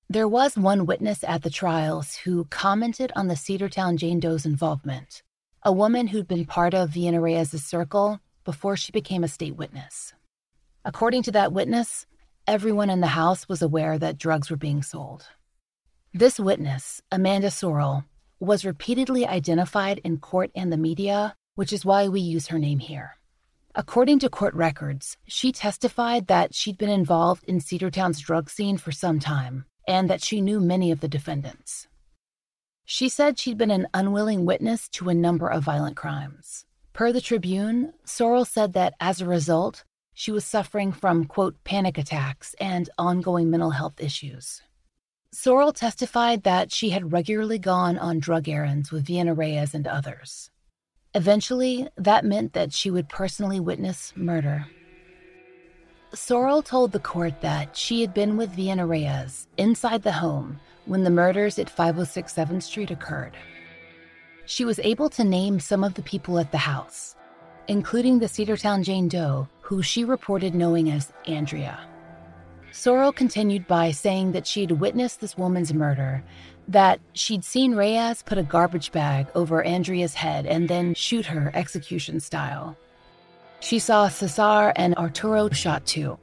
There 0.08 0.28
was 0.28 0.56
one 0.56 0.86
witness 0.86 1.24
at 1.24 1.42
the 1.42 1.50
trials 1.50 2.14
who 2.14 2.46
commented 2.46 3.12
on 3.16 3.26
the 3.28 3.34
Cedartown 3.34 3.98
Jane 3.98 4.20
Doe's 4.20 4.46
involvement, 4.46 5.24
a 5.64 5.74
woman 5.74 6.06
who'd 6.06 6.28
been 6.28 6.46
part 6.46 6.76
of 6.76 6.92
Vienna 6.92 7.20
Reyes' 7.20 7.64
circle 7.64 8.20
before 8.44 8.78
she 8.78 8.92
became 8.92 9.24
a 9.24 9.28
state 9.28 9.56
witness. 9.56 10.14
According 10.86 11.24
to 11.24 11.32
that 11.32 11.54
witness, 11.54 12.06
everyone 12.46 12.92
in 12.92 13.02
the 13.02 13.18
house 13.18 13.50
was 13.50 13.64
aware 13.64 13.98
that 13.98 14.20
drugs 14.20 14.52
were 14.52 14.58
being 14.58 14.84
sold. 14.84 15.26
This 16.14 16.40
witness, 16.40 17.02
Amanda 17.12 17.48
Sorrell, 17.48 18.06
was 18.40 18.64
repeatedly 18.64 19.26
identified 19.26 20.02
in 20.04 20.20
court 20.20 20.52
and 20.54 20.72
the 20.72 20.78
media, 20.78 21.36
which 21.56 21.74
is 21.74 21.84
why 21.84 22.10
we 22.10 22.22
use 22.22 22.50
her 22.50 22.60
name 22.60 22.78
here. 22.78 23.18
According 23.74 24.20
to 24.20 24.30
court 24.30 24.54
records, 24.54 25.18
she 25.26 25.52
testified 25.52 26.28
that 26.28 26.54
she'd 26.54 26.78
been 26.78 26.92
involved 26.92 27.44
in 27.46 27.60
Cedartown's 27.60 28.20
drug 28.20 28.52
scene 28.52 28.78
for 28.78 28.92
some 28.92 29.20
time 29.20 29.66
and 29.88 30.10
that 30.10 30.24
she 30.24 30.42
knew 30.42 30.60
many 30.60 30.92
of 30.92 31.00
the 31.00 31.08
defendants. 31.08 31.88
She 32.86 33.10
said 33.10 33.40
she'd 33.40 33.58
been 33.58 33.72
an 33.72 33.88
unwilling 33.94 34.46
witness 34.46 34.88
to 34.90 35.10
a 35.10 35.14
number 35.14 35.48
of 35.48 35.64
violent 35.64 35.96
crimes. 35.96 36.66
Per 36.94 37.12
the 37.12 37.22
Tribune, 37.22 37.94
Sorrell 38.06 38.48
said 38.48 38.74
that 38.74 38.94
as 39.00 39.20
a 39.20 39.26
result, 39.26 39.84
she 40.14 40.32
was 40.32 40.46
suffering 40.46 40.92
from, 40.92 41.26
quote, 41.26 41.62
panic 41.64 41.98
attacks 41.98 42.56
and 42.60 42.90
ongoing 42.98 43.50
mental 43.50 43.72
health 43.72 44.00
issues. 44.00 44.62
Sorrell 45.34 45.76
testified 45.76 46.44
that 46.44 46.72
she 46.72 46.92
had 46.92 47.12
regularly 47.12 47.60
gone 47.60 47.98
on 47.98 48.20
drug 48.20 48.48
errands 48.48 48.92
with 48.92 49.06
Vienna 49.06 49.34
Reyes 49.34 49.74
and 49.74 49.86
others. 49.86 50.50
Eventually, 51.14 51.90
that 51.98 52.24
meant 52.24 52.54
that 52.54 52.72
she 52.72 52.90
would 52.90 53.10
personally 53.10 53.60
witness 53.60 54.14
murder. 54.16 54.68
Sorrell 56.16 56.64
told 56.64 56.94
the 56.94 57.00
court 57.00 57.42
that 57.42 57.76
she 57.76 58.00
had 58.00 58.14
been 58.14 58.38
with 58.38 58.52
Vienna 58.52 58.88
Reyes 58.88 59.48
inside 59.58 60.02
the 60.02 60.14
home 60.14 60.62
when 60.86 61.04
the 61.04 61.10
murders 61.10 61.60
at 61.60 61.70
506 61.70 62.34
7th 62.34 62.64
Street 62.64 62.90
occurred. 62.90 63.36
She 64.46 64.64
was 64.64 64.80
able 64.80 65.10
to 65.10 65.26
name 65.26 65.60
some 65.60 65.84
of 65.84 65.96
the 65.96 66.02
people 66.02 66.40
at 66.40 66.54
the 66.54 66.58
house, 66.58 67.18
including 67.68 68.20
the 68.20 68.28
Cedartown 68.28 68.82
Jane 68.84 69.10
Doe, 69.10 69.50
who 69.60 69.84
she 69.84 70.06
reported 70.06 70.56
knowing 70.56 70.90
as 70.90 71.12
Andrea. 71.28 71.82
Sorrell 72.72 73.14
continued 73.14 73.68
by 73.68 73.92
saying 73.92 74.32
that 74.32 74.48
she'd 74.48 74.72
witnessed 74.72 75.20
this 75.20 75.38
woman's 75.38 75.74
murder, 75.74 76.24
that 76.70 77.02
she'd 77.12 77.44
seen 77.44 77.76
Reyes 77.76 78.24
put 78.24 78.38
a 78.38 78.44
garbage 78.44 78.94
bag 78.94 79.28
over 79.36 79.64
Andrea's 79.64 80.14
head 80.14 80.46
and 80.46 80.70
then 80.70 80.94
shoot 80.94 81.26
her 81.26 81.52
execution 81.54 82.22
style. 82.22 82.78
She 83.66 83.80
saw 83.80 84.10
Cesar 84.10 84.74
and 84.76 84.94
Arturo 84.94 85.50
shot 85.50 85.88
too. 85.88 86.20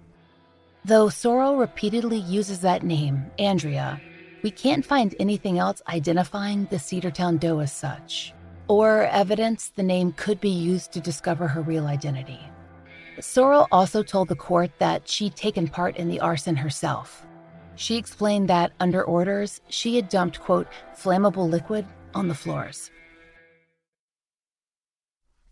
Though 0.84 1.06
Sorrell 1.06 1.58
repeatedly 1.58 2.18
uses 2.18 2.60
that 2.60 2.84
name, 2.84 3.26
Andrea, 3.36 4.00
we 4.44 4.52
can't 4.52 4.86
find 4.86 5.12
anything 5.18 5.58
else 5.58 5.82
identifying 5.88 6.66
the 6.66 6.76
Cedartown 6.76 7.40
Doe 7.40 7.58
as 7.58 7.72
such, 7.72 8.32
or 8.68 9.06
evidence 9.06 9.72
the 9.74 9.82
name 9.82 10.12
could 10.12 10.40
be 10.40 10.50
used 10.50 10.92
to 10.92 11.00
discover 11.00 11.48
her 11.48 11.62
real 11.62 11.88
identity. 11.88 12.38
Sorrell 13.18 13.66
also 13.72 14.04
told 14.04 14.28
the 14.28 14.36
court 14.36 14.70
that 14.78 15.08
she'd 15.08 15.34
taken 15.34 15.66
part 15.66 15.96
in 15.96 16.08
the 16.08 16.20
arson 16.20 16.54
herself. 16.54 17.26
She 17.74 17.96
explained 17.96 18.48
that, 18.50 18.70
under 18.78 19.02
orders, 19.02 19.60
she 19.68 19.96
had 19.96 20.08
dumped, 20.08 20.38
quote, 20.38 20.68
flammable 20.94 21.50
liquid 21.50 21.86
on 22.14 22.28
the 22.28 22.36
floors. 22.36 22.92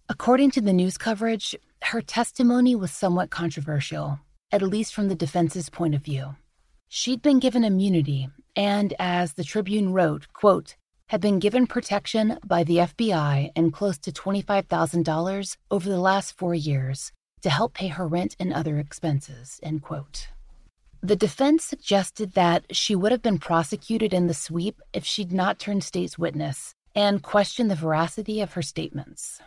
According 0.08 0.50
to 0.52 0.60
the 0.60 0.72
news 0.72 0.96
coverage, 0.96 1.56
her 1.84 2.00
testimony 2.00 2.74
was 2.74 2.92
somewhat 2.92 3.30
controversial, 3.30 4.20
at 4.52 4.62
least 4.62 4.94
from 4.94 5.08
the 5.08 5.14
defense's 5.14 5.68
point 5.68 5.94
of 5.94 6.02
view. 6.02 6.36
She'd 6.88 7.22
been 7.22 7.38
given 7.38 7.64
immunity 7.64 8.28
and, 8.56 8.94
as 8.98 9.34
the 9.34 9.44
Tribune 9.44 9.92
wrote, 9.92 10.32
quote, 10.32 10.76
had 11.08 11.20
been 11.20 11.38
given 11.38 11.66
protection 11.66 12.38
by 12.44 12.62
the 12.62 12.76
FBI 12.76 13.50
and 13.56 13.72
close 13.72 13.98
to 13.98 14.12
$25,000 14.12 15.56
over 15.70 15.88
the 15.88 15.98
last 15.98 16.36
four 16.38 16.54
years 16.54 17.12
to 17.42 17.50
help 17.50 17.74
pay 17.74 17.88
her 17.88 18.06
rent 18.06 18.36
and 18.38 18.52
other 18.52 18.78
expenses, 18.78 19.58
end 19.62 19.82
quote. 19.82 20.28
The 21.02 21.16
defense 21.16 21.64
suggested 21.64 22.34
that 22.34 22.76
she 22.76 22.94
would 22.94 23.10
have 23.10 23.22
been 23.22 23.38
prosecuted 23.38 24.12
in 24.12 24.26
the 24.26 24.34
sweep 24.34 24.80
if 24.92 25.04
she'd 25.04 25.32
not 25.32 25.58
turned 25.58 25.82
state's 25.82 26.18
witness 26.18 26.74
and 26.94 27.22
questioned 27.22 27.70
the 27.70 27.74
veracity 27.74 28.40
of 28.40 28.52
her 28.52 28.62
statements. 28.62 29.40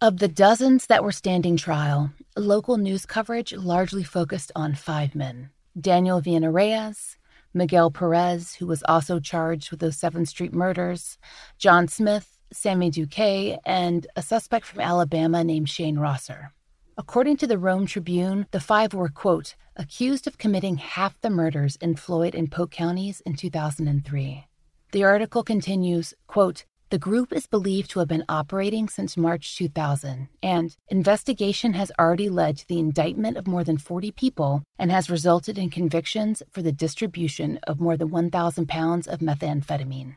Of 0.00 0.18
the 0.18 0.28
dozens 0.28 0.86
that 0.86 1.02
were 1.02 1.10
standing 1.10 1.56
trial, 1.56 2.12
local 2.36 2.76
news 2.76 3.04
coverage 3.04 3.52
largely 3.52 4.04
focused 4.04 4.52
on 4.54 4.76
five 4.76 5.16
men 5.16 5.50
Daniel 5.76 6.20
Vienna 6.20 6.52
Reyes, 6.52 7.16
Miguel 7.52 7.90
Perez, 7.90 8.54
who 8.54 8.68
was 8.68 8.84
also 8.88 9.18
charged 9.18 9.72
with 9.72 9.80
those 9.80 9.96
7th 9.96 10.28
Street 10.28 10.54
murders, 10.54 11.18
John 11.58 11.88
Smith, 11.88 12.38
Sammy 12.52 12.90
Duque, 12.90 13.58
and 13.66 14.06
a 14.14 14.22
suspect 14.22 14.66
from 14.66 14.82
Alabama 14.82 15.42
named 15.42 15.68
Shane 15.68 15.98
Rosser. 15.98 16.52
According 16.96 17.38
to 17.38 17.48
the 17.48 17.58
Rome 17.58 17.86
Tribune, 17.86 18.46
the 18.52 18.60
five 18.60 18.94
were, 18.94 19.08
quote, 19.08 19.56
accused 19.74 20.28
of 20.28 20.38
committing 20.38 20.76
half 20.76 21.20
the 21.22 21.30
murders 21.30 21.74
in 21.80 21.96
Floyd 21.96 22.36
and 22.36 22.52
Polk 22.52 22.70
counties 22.70 23.20
in 23.22 23.34
2003. 23.34 24.46
The 24.92 25.04
article 25.04 25.42
continues, 25.42 26.14
quote, 26.28 26.66
the 26.90 26.98
group 26.98 27.32
is 27.32 27.46
believed 27.46 27.90
to 27.90 27.98
have 27.98 28.08
been 28.08 28.24
operating 28.28 28.88
since 28.88 29.16
March 29.16 29.56
2000, 29.56 30.28
and 30.42 30.76
investigation 30.88 31.74
has 31.74 31.92
already 31.98 32.28
led 32.28 32.56
to 32.56 32.68
the 32.68 32.78
indictment 32.78 33.36
of 33.36 33.46
more 33.46 33.62
than 33.62 33.76
40 33.76 34.10
people 34.12 34.62
and 34.78 34.90
has 34.90 35.10
resulted 35.10 35.58
in 35.58 35.68
convictions 35.68 36.42
for 36.50 36.62
the 36.62 36.72
distribution 36.72 37.58
of 37.64 37.80
more 37.80 37.96
than 37.96 38.10
1,000 38.10 38.66
pounds 38.66 39.06
of 39.06 39.18
methamphetamine. 39.20 40.16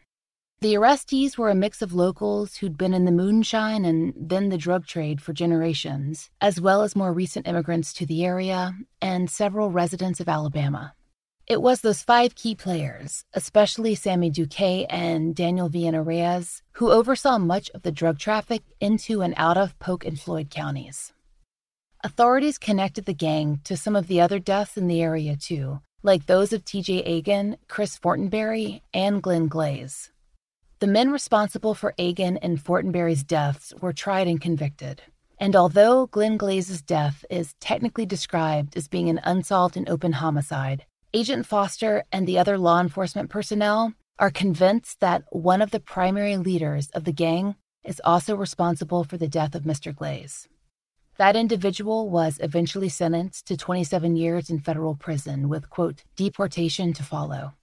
The 0.62 0.76
arrestees 0.76 1.38
were 1.38 1.50
a 1.50 1.56
mix 1.56 1.82
of 1.82 1.92
locals 1.92 2.58
who'd 2.58 2.78
been 2.78 2.94
in 2.94 3.06
the 3.06 3.12
moonshine 3.12 3.84
and 3.84 4.14
then 4.16 4.50
the 4.50 4.60
drug 4.60 4.86
trade 4.86 5.20
for 5.20 5.34
generations, 5.34 6.30
as 6.40 6.62
well 6.62 6.84
as 6.84 6.96
more 6.96 7.12
recent 7.12 7.48
immigrants 7.48 7.92
to 7.94 8.06
the 8.06 8.24
area 8.24 8.76
and 9.02 9.30
several 9.30 9.72
residents 9.72 10.20
of 10.20 10.30
Alabama. 10.30 10.94
It 11.48 11.62
was 11.62 11.82
those 11.82 12.04
five 12.04 12.36
key 12.36 12.56
players, 12.56 13.26
especially 13.34 13.96
Sammy 13.96 14.30
Duque 14.30 14.86
and 14.90 15.36
Daniel 15.36 15.70
Vienna 15.70 16.02
Reyes, 16.02 16.62
who 16.74 16.92
oversaw 16.92 17.40
much 17.40 17.70
of 17.72 17.82
the 17.82 17.92
drug 17.92 18.20
traffic 18.20 18.64
into 18.80 19.22
and 19.22 19.34
out 19.38 19.58
of 19.58 19.78
Polk 19.80 20.06
and 20.06 20.20
Floyd 20.20 20.50
counties. 20.50 21.12
Authorities 22.04 22.58
connected 22.58 23.06
the 23.06 23.14
gang 23.14 23.60
to 23.64 23.76
some 23.76 23.96
of 23.96 24.08
the 24.08 24.22
other 24.22 24.40
deaths 24.40 24.78
in 24.78 24.88
the 24.88 25.02
area, 25.02 25.36
too, 25.36 25.82
like 26.04 26.26
those 26.26 26.54
of 26.54 26.64
TJ 26.64 27.06
Agan, 27.06 27.58
Chris 27.68 27.98
Fortenberry, 27.98 28.82
and 28.94 29.22
Glenn 29.22 29.48
Glaze. 29.48 30.12
The 30.80 30.88
men 30.88 31.12
responsible 31.12 31.76
for 31.76 31.94
Agan 32.00 32.38
and 32.38 32.60
Fortenberry's 32.60 33.24
deaths 33.24 33.74
were 33.82 33.94
tried 33.94 34.28
and 34.28 34.42
convicted. 34.42 35.04
And 35.40 35.56
although 35.56 36.08
Glenn 36.08 36.38
Glaze's 36.38 36.82
death 36.82 37.26
is 37.30 37.56
technically 37.60 38.06
described 38.06 38.78
as 38.78 38.88
being 38.88 39.10
an 39.10 39.20
unsolved 39.24 39.76
and 39.76 39.90
open 39.90 40.14
homicide, 40.14 40.86
Agent 41.14 41.46
Foster 41.46 42.06
and 42.14 42.26
the 42.26 42.40
other 42.40 42.58
law 42.58 42.80
enforcement 42.80 43.30
personnel 43.30 43.94
are 44.18 44.32
convinced 44.32 45.02
that 45.02 45.24
one 45.30 45.62
of 45.62 45.72
the 45.72 45.82
primary 45.82 46.38
leaders 46.38 46.88
of 46.92 47.04
the 47.04 47.12
gang 47.12 47.56
is 47.84 48.00
also 48.06 48.34
responsible 48.34 49.04
for 49.04 49.18
the 49.18 49.28
death 49.28 49.54
of 49.54 49.64
Mr. 49.64 49.94
Glaze. 49.94 50.48
That 51.18 51.36
individual 51.36 52.10
was 52.10 52.40
eventually 52.42 52.88
sentenced 52.88 53.46
to 53.48 53.58
27 53.58 54.16
years 54.16 54.50
in 54.50 54.62
federal 54.62 54.96
prison 54.96 55.50
with, 55.50 55.70
quote, 55.70 56.02
deportation 56.16 56.94
to 56.94 57.04
follow. 57.04 57.56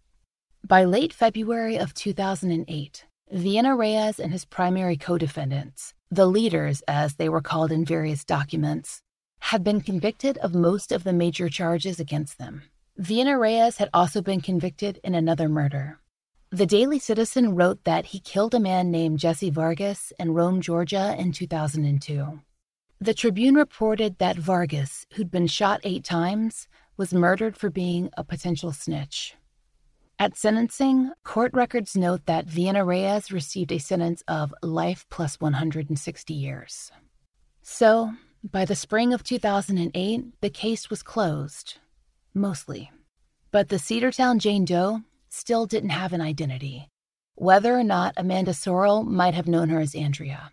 By 0.66 0.84
late 0.84 1.14
February 1.14 1.78
of 1.78 1.94
2008, 1.94 3.06
Vienna 3.32 3.74
Reyes 3.74 4.20
and 4.20 4.30
his 4.30 4.44
primary 4.44 4.98
co 4.98 5.16
defendants, 5.16 5.94
the 6.10 6.26
leaders 6.26 6.82
as 6.86 7.14
they 7.14 7.30
were 7.30 7.40
called 7.40 7.72
in 7.72 7.86
various 7.86 8.26
documents, 8.26 9.00
had 9.40 9.64
been 9.64 9.80
convicted 9.80 10.36
of 10.38 10.54
most 10.54 10.92
of 10.92 11.04
the 11.04 11.14
major 11.14 11.48
charges 11.48 11.98
against 11.98 12.36
them. 12.36 12.64
Vienna 12.98 13.38
Reyes 13.38 13.76
had 13.76 13.90
also 13.94 14.20
been 14.20 14.40
convicted 14.40 14.98
in 15.04 15.14
another 15.14 15.48
murder. 15.48 16.00
The 16.50 16.66
Daily 16.66 16.98
Citizen 16.98 17.54
wrote 17.54 17.84
that 17.84 18.06
he 18.06 18.18
killed 18.18 18.54
a 18.54 18.60
man 18.60 18.90
named 18.90 19.20
Jesse 19.20 19.50
Vargas 19.50 20.12
in 20.18 20.34
Rome, 20.34 20.60
Georgia 20.60 21.14
in 21.16 21.30
2002. 21.30 22.40
The 23.00 23.14
Tribune 23.14 23.54
reported 23.54 24.18
that 24.18 24.36
Vargas, 24.36 25.06
who'd 25.12 25.30
been 25.30 25.46
shot 25.46 25.80
eight 25.84 26.02
times, 26.02 26.66
was 26.96 27.14
murdered 27.14 27.56
for 27.56 27.70
being 27.70 28.10
a 28.16 28.24
potential 28.24 28.72
snitch. 28.72 29.36
At 30.18 30.36
sentencing, 30.36 31.12
court 31.22 31.52
records 31.54 31.96
note 31.96 32.26
that 32.26 32.46
Vienna 32.46 32.84
Reyes 32.84 33.30
received 33.30 33.70
a 33.70 33.78
sentence 33.78 34.24
of 34.26 34.52
life 34.60 35.06
plus 35.08 35.40
160 35.40 36.34
years. 36.34 36.90
So, 37.62 38.14
by 38.42 38.64
the 38.64 38.74
spring 38.74 39.12
of 39.12 39.22
2008, 39.22 40.40
the 40.40 40.50
case 40.50 40.90
was 40.90 41.04
closed. 41.04 41.78
Mostly. 42.38 42.92
But 43.50 43.68
the 43.68 43.76
Cedartown 43.76 44.38
Jane 44.38 44.64
Doe 44.64 45.02
still 45.28 45.66
didn't 45.66 45.90
have 45.90 46.12
an 46.12 46.21
identity, 46.21 46.88
whether 47.35 47.76
or 47.76 47.83
not 47.83 48.14
Amanda 48.16 48.52
Sorrell 48.52 49.04
might 49.04 49.35
have 49.35 49.49
known 49.49 49.71
her 49.71 49.80
as 49.80 49.95
Andrea. 49.95 50.52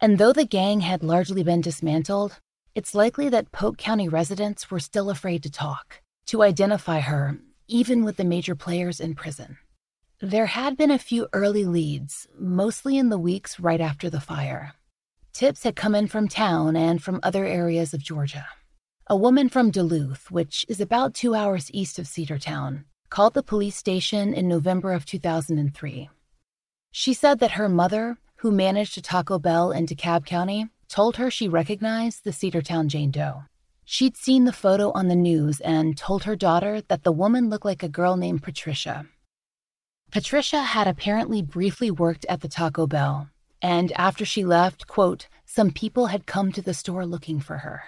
And 0.00 0.16
though 0.16 0.32
the 0.32 0.46
gang 0.46 0.80
had 0.80 1.02
largely 1.02 1.42
been 1.42 1.60
dismantled, 1.60 2.40
it's 2.74 2.94
likely 2.94 3.28
that 3.28 3.52
Polk 3.52 3.76
County 3.76 4.08
residents 4.08 4.70
were 4.70 4.80
still 4.80 5.10
afraid 5.10 5.42
to 5.42 5.50
talk, 5.50 6.00
to 6.26 6.42
identify 6.42 7.00
her 7.00 7.38
even 7.68 8.02
with 8.02 8.16
the 8.16 8.24
major 8.24 8.54
players 8.54 8.98
in 8.98 9.14
prison. 9.14 9.58
There 10.20 10.46
had 10.46 10.76
been 10.76 10.90
a 10.90 10.98
few 10.98 11.28
early 11.34 11.66
leads, 11.66 12.26
mostly 12.38 12.96
in 12.96 13.10
the 13.10 13.18
weeks 13.18 13.60
right 13.60 13.80
after 13.80 14.08
the 14.08 14.20
fire. 14.20 14.72
Tips 15.34 15.64
had 15.64 15.76
come 15.76 15.94
in 15.94 16.06
from 16.06 16.28
town 16.28 16.76
and 16.76 17.02
from 17.02 17.20
other 17.22 17.44
areas 17.44 17.92
of 17.92 18.02
Georgia. 18.02 18.46
A 19.08 19.16
woman 19.16 19.48
from 19.48 19.70
Duluth, 19.70 20.32
which 20.32 20.66
is 20.68 20.80
about 20.80 21.14
two 21.14 21.36
hours 21.36 21.70
east 21.72 21.96
of 22.00 22.06
Cedartown, 22.06 22.86
called 23.08 23.34
the 23.34 23.42
police 23.44 23.76
station 23.76 24.34
in 24.34 24.48
November 24.48 24.92
of 24.92 25.06
2003. 25.06 26.10
She 26.90 27.14
said 27.14 27.38
that 27.38 27.52
her 27.52 27.68
mother, 27.68 28.18
who 28.38 28.50
managed 28.50 28.98
a 28.98 29.00
Taco 29.00 29.38
Bell 29.38 29.70
in 29.70 29.86
DeKalb 29.86 30.26
County, 30.26 30.70
told 30.88 31.18
her 31.18 31.30
she 31.30 31.46
recognized 31.46 32.24
the 32.24 32.32
Cedartown 32.32 32.88
Jane 32.88 33.12
Doe. 33.12 33.44
She'd 33.84 34.16
seen 34.16 34.44
the 34.44 34.52
photo 34.52 34.90
on 34.90 35.06
the 35.06 35.14
news 35.14 35.60
and 35.60 35.96
told 35.96 36.24
her 36.24 36.34
daughter 36.34 36.80
that 36.88 37.04
the 37.04 37.12
woman 37.12 37.48
looked 37.48 37.64
like 37.64 37.84
a 37.84 37.88
girl 37.88 38.16
named 38.16 38.42
Patricia. 38.42 39.06
Patricia 40.10 40.62
had 40.62 40.88
apparently 40.88 41.42
briefly 41.42 41.92
worked 41.92 42.26
at 42.28 42.40
the 42.40 42.48
Taco 42.48 42.88
Bell, 42.88 43.28
and 43.62 43.92
after 43.92 44.24
she 44.24 44.44
left, 44.44 44.88
quote, 44.88 45.28
some 45.44 45.70
people 45.70 46.06
had 46.06 46.26
come 46.26 46.50
to 46.50 46.60
the 46.60 46.74
store 46.74 47.06
looking 47.06 47.38
for 47.38 47.58
her. 47.58 47.84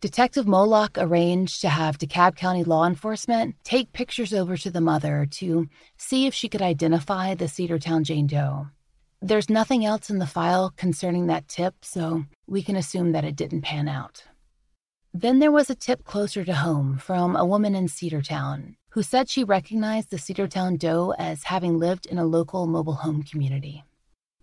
Detective 0.00 0.46
Moloch 0.46 0.96
arranged 0.96 1.60
to 1.60 1.68
have 1.68 1.98
DeKalb 1.98 2.34
County 2.34 2.64
law 2.64 2.86
enforcement 2.86 3.54
take 3.64 3.92
pictures 3.92 4.32
over 4.32 4.56
to 4.56 4.70
the 4.70 4.80
mother 4.80 5.26
to 5.32 5.68
see 5.98 6.26
if 6.26 6.32
she 6.32 6.48
could 6.48 6.62
identify 6.62 7.34
the 7.34 7.44
Cedartown 7.44 8.04
Jane 8.04 8.26
Doe. 8.26 8.68
There's 9.20 9.50
nothing 9.50 9.84
else 9.84 10.08
in 10.08 10.18
the 10.18 10.26
file 10.26 10.72
concerning 10.74 11.26
that 11.26 11.48
tip, 11.48 11.74
so 11.82 12.24
we 12.46 12.62
can 12.62 12.76
assume 12.76 13.12
that 13.12 13.26
it 13.26 13.36
didn't 13.36 13.60
pan 13.60 13.88
out. 13.88 14.24
Then 15.12 15.38
there 15.38 15.52
was 15.52 15.68
a 15.68 15.74
tip 15.74 16.02
closer 16.04 16.46
to 16.46 16.54
home 16.54 16.96
from 16.96 17.36
a 17.36 17.44
woman 17.44 17.74
in 17.74 17.86
Cedartown 17.86 18.76
who 18.92 19.02
said 19.02 19.28
she 19.28 19.44
recognized 19.44 20.10
the 20.10 20.16
Cedartown 20.16 20.78
Doe 20.78 21.12
as 21.18 21.44
having 21.44 21.78
lived 21.78 22.06
in 22.06 22.16
a 22.16 22.24
local 22.24 22.66
mobile 22.66 22.94
home 22.94 23.22
community. 23.22 23.84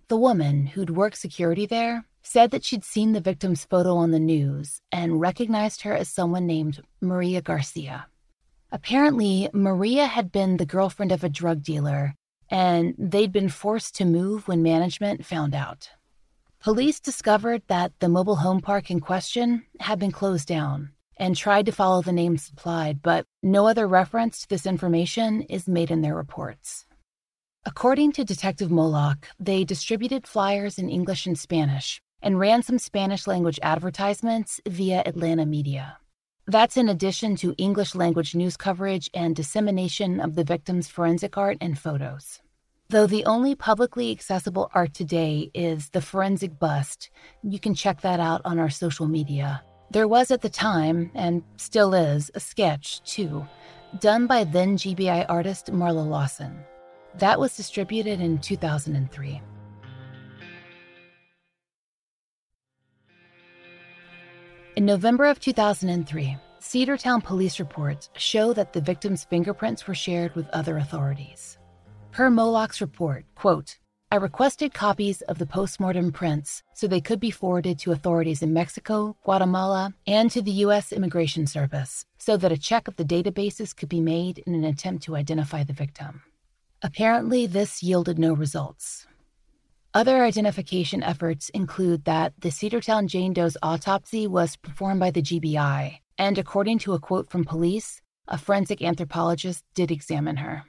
The 0.07 0.17
woman, 0.17 0.67
who'd 0.67 0.91
worked 0.91 1.17
security 1.17 1.65
there, 1.65 2.05
said 2.27 2.51
that 2.51 2.65
she'd 2.65 2.83
seen 2.83 3.13
the 3.13 3.21
victim's 3.21 3.63
photo 3.63 3.95
on 3.95 4.11
the 4.11 4.19
news 4.19 4.81
and 4.91 5.21
recognized 5.21 5.83
her 5.83 5.93
as 5.93 6.09
someone 6.09 6.45
named 6.45 6.81
Maria 6.99 7.41
Garcia. 7.41 8.07
Apparently, 8.69 9.49
Maria 9.53 10.07
had 10.07 10.29
been 10.29 10.57
the 10.57 10.65
girlfriend 10.65 11.13
of 11.13 11.23
a 11.23 11.29
drug 11.29 11.63
dealer, 11.63 12.15
and 12.49 12.93
they'd 12.97 13.31
been 13.31 13.47
forced 13.47 13.95
to 13.95 14.05
move 14.05 14.47
when 14.47 14.61
management 14.61 15.25
found 15.25 15.55
out. 15.55 15.89
Police 16.59 16.99
discovered 16.99 17.61
that 17.67 17.93
the 17.99 18.09
mobile 18.09 18.35
home 18.35 18.59
park 18.59 18.91
in 18.91 18.99
question 18.99 19.65
had 19.79 19.97
been 19.97 20.11
closed 20.11 20.47
down 20.47 20.91
and 21.15 21.33
tried 21.33 21.65
to 21.65 21.71
follow 21.71 22.01
the 22.01 22.11
name 22.11 22.37
supplied, 22.37 23.01
but 23.01 23.25
no 23.41 23.67
other 23.67 23.87
reference 23.87 24.41
to 24.41 24.49
this 24.49 24.65
information 24.65 25.43
is 25.43 25.67
made 25.67 25.91
in 25.91 26.01
their 26.01 26.15
reports. 26.15 26.85
According 27.65 28.11
to 28.13 28.25
Detective 28.25 28.69
Moloch, 28.69 29.27
they 29.39 29.63
distributed 29.63 30.27
flyers 30.27 30.77
in 30.77 30.89
English 30.89 31.25
and 31.25 31.39
Spanish 31.39 32.01
and 32.21 32.39
ran 32.39 32.63
some 32.63 32.79
Spanish 32.79 33.27
language 33.27 33.59
advertisements 33.61 34.59
via 34.67 35.03
Atlanta 35.05 35.45
media. 35.45 35.97
That's 36.45 36.77
in 36.77 36.87
addition 36.87 37.35
to 37.37 37.53
English 37.57 37.93
language 37.93 38.33
news 38.33 38.55
coverage 38.55 39.09
and 39.13 39.35
dissemination 39.35 40.21
of 40.21 40.35
the 40.35 40.43
victim's 40.43 40.87
forensic 40.87 41.37
art 41.37 41.57
and 41.59 41.77
photos. 41.77 42.41
Though 42.89 43.05
the 43.05 43.25
only 43.25 43.53
publicly 43.53 44.11
accessible 44.11 44.71
art 44.73 44.93
today 44.93 45.51
is 45.53 45.89
the 45.89 46.01
forensic 46.01 46.57
bust, 46.57 47.09
you 47.43 47.59
can 47.59 47.75
check 47.75 47.99
that 48.01 48.21
out 48.21 48.41
on 48.45 48.59
our 48.59 48.69
social 48.69 49.07
media. 49.07 49.61
There 49.91 50.07
was 50.07 50.31
at 50.31 50.41
the 50.41 50.49
time, 50.49 51.11
and 51.13 51.43
still 51.57 51.93
is, 51.93 52.31
a 52.33 52.39
sketch, 52.39 53.03
too, 53.03 53.45
done 53.99 54.25
by 54.25 54.45
then 54.45 54.77
GBI 54.77 55.25
artist 55.27 55.67
Marla 55.67 56.07
Lawson. 56.07 56.63
That 57.15 57.39
was 57.39 57.57
distributed 57.57 58.21
in 58.21 58.37
2003. 58.37 59.41
In 64.77 64.85
November 64.85 65.25
of 65.25 65.39
2003, 65.39 66.37
Cedartown 66.61 67.23
police 67.23 67.59
reports 67.59 68.11
show 68.15 68.53
that 68.53 68.73
the 68.73 68.79
victim's 68.79 69.23
fingerprints 69.23 69.87
were 69.87 69.95
shared 69.95 70.35
with 70.35 70.47
other 70.49 70.77
authorities. 70.77 71.57
Per 72.11 72.29
Moloch's 72.29 72.79
report, 72.79 73.25
quote, 73.33 73.79
I 74.11 74.17
requested 74.17 74.75
copies 74.75 75.23
of 75.23 75.39
the 75.39 75.47
postmortem 75.47 76.11
prints 76.11 76.61
so 76.75 76.85
they 76.85 77.01
could 77.01 77.19
be 77.19 77.31
forwarded 77.31 77.79
to 77.79 77.91
authorities 77.91 78.43
in 78.43 78.53
Mexico, 78.53 79.17
Guatemala, 79.23 79.95
and 80.05 80.29
to 80.29 80.43
the 80.43 80.59
U.S. 80.67 80.93
Immigration 80.93 81.47
Service 81.47 82.05
so 82.19 82.37
that 82.37 82.51
a 82.51 82.55
check 82.55 82.87
of 82.87 82.97
the 82.97 83.03
databases 83.03 83.75
could 83.75 83.89
be 83.89 83.99
made 83.99 84.43
in 84.45 84.53
an 84.53 84.63
attempt 84.63 85.01
to 85.05 85.15
identify 85.15 85.63
the 85.63 85.73
victim. 85.73 86.21
Apparently, 86.83 87.47
this 87.47 87.81
yielded 87.81 88.19
no 88.19 88.35
results. 88.35 89.07
Other 89.97 90.23
identification 90.23 91.01
efforts 91.01 91.49
include 91.55 92.05
that 92.05 92.33
the 92.39 92.49
Cedartown 92.49 93.07
Jane 93.07 93.33
Doe's 93.33 93.57
autopsy 93.63 94.27
was 94.27 94.55
performed 94.55 94.99
by 94.99 95.09
the 95.09 95.23
GBI, 95.23 95.97
and 96.19 96.37
according 96.37 96.77
to 96.79 96.93
a 96.93 96.99
quote 96.99 97.31
from 97.31 97.43
police, 97.43 97.99
a 98.27 98.37
forensic 98.37 98.83
anthropologist 98.83 99.63
did 99.73 99.89
examine 99.89 100.37
her. 100.37 100.65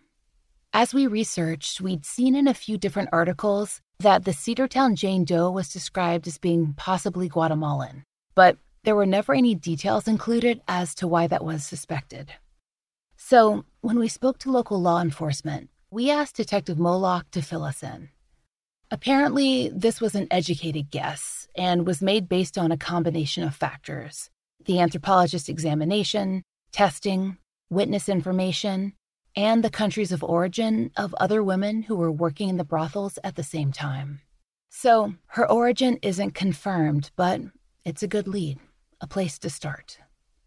As 0.73 0.95
we 0.95 1.07
researched, 1.07 1.79
we'd 1.79 2.07
seen 2.07 2.35
in 2.35 2.49
a 2.49 2.55
few 2.55 2.79
different 2.79 3.11
articles 3.13 3.83
that 3.99 4.25
the 4.25 4.31
Cedartown 4.31 4.95
Jane 4.95 5.27
Doe 5.27 5.51
was 5.51 5.69
described 5.69 6.27
as 6.27 6.39
being 6.39 6.73
possibly 6.79 7.29
Guatemalan, 7.29 8.05
but 8.35 8.57
there 8.85 8.97
were 8.97 9.05
never 9.05 9.35
any 9.35 9.55
details 9.55 10.09
included 10.09 10.63
as 10.67 10.95
to 10.95 11.07
why 11.07 11.27
that 11.27 11.45
was 11.45 11.67
suspected. 11.67 12.33
So, 13.19 13.67
when 13.83 13.99
we 13.99 14.09
spoke 14.09 14.39
to 14.39 14.51
local 14.51 14.81
law 14.81 15.03
enforcement, 15.03 15.69
we 15.91 16.11
asked 16.11 16.37
Detective 16.37 16.79
Moloch 16.79 17.31
to 17.33 17.43
fill 17.43 17.65
us 17.65 17.83
in. 17.83 18.09
Apparently, 18.91 19.69
this 19.69 20.01
was 20.01 20.15
an 20.15 20.27
educated 20.31 20.91
guess 20.91 21.47
and 21.55 21.87
was 21.87 22.01
made 22.01 22.29
based 22.29 22.57
on 22.57 22.73
a 22.73 22.79
combination 22.79 23.43
of 23.45 23.55
factors 23.55 24.31
the 24.65 24.81
anthropologist 24.81 25.49
examination, 25.49 26.43
testing, 26.73 27.39
witness 27.71 28.09
information, 28.09 28.93
and 29.35 29.63
the 29.63 29.71
countries 29.71 30.13
of 30.13 30.23
origin 30.23 30.91
of 30.97 31.15
other 31.15 31.43
women 31.43 31.83
who 31.83 31.97
were 31.97 32.13
working 32.13 32.49
in 32.49 32.57
the 32.59 32.65
brothels 32.65 33.19
at 33.25 33.37
the 33.37 33.43
same 33.43 33.73
time. 33.73 34.21
So, 34.69 35.15
her 35.29 35.51
origin 35.51 35.99
isn't 36.03 36.35
confirmed, 36.35 37.11
but 37.17 37.41
it's 37.85 38.03
a 38.03 38.09
good 38.09 38.29
lead, 38.29 38.59
a 39.01 39.07
place 39.07 39.39
to 39.39 39.49
start. 39.49 39.99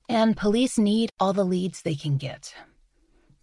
And 0.08 0.38
police 0.38 0.78
need 0.78 1.10
all 1.20 1.34
the 1.34 1.46
leads 1.46 1.82
they 1.82 1.96
can 1.96 2.18
get. 2.18 2.54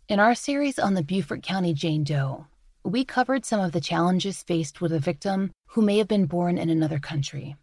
In 0.08 0.20
our 0.20 0.34
series 0.34 0.78
on 0.78 0.94
the 0.94 1.02
Beaufort 1.02 1.42
County 1.42 1.74
Jane 1.74 2.04
Doe, 2.04 2.46
we 2.84 3.04
covered 3.04 3.44
some 3.44 3.60
of 3.60 3.72
the 3.72 3.80
challenges 3.80 4.42
faced 4.42 4.80
with 4.80 4.92
a 4.92 4.98
victim 4.98 5.50
who 5.68 5.82
may 5.82 5.98
have 5.98 6.08
been 6.08 6.26
born 6.26 6.58
in 6.58 6.70
another 6.70 6.98
country. 6.98 7.56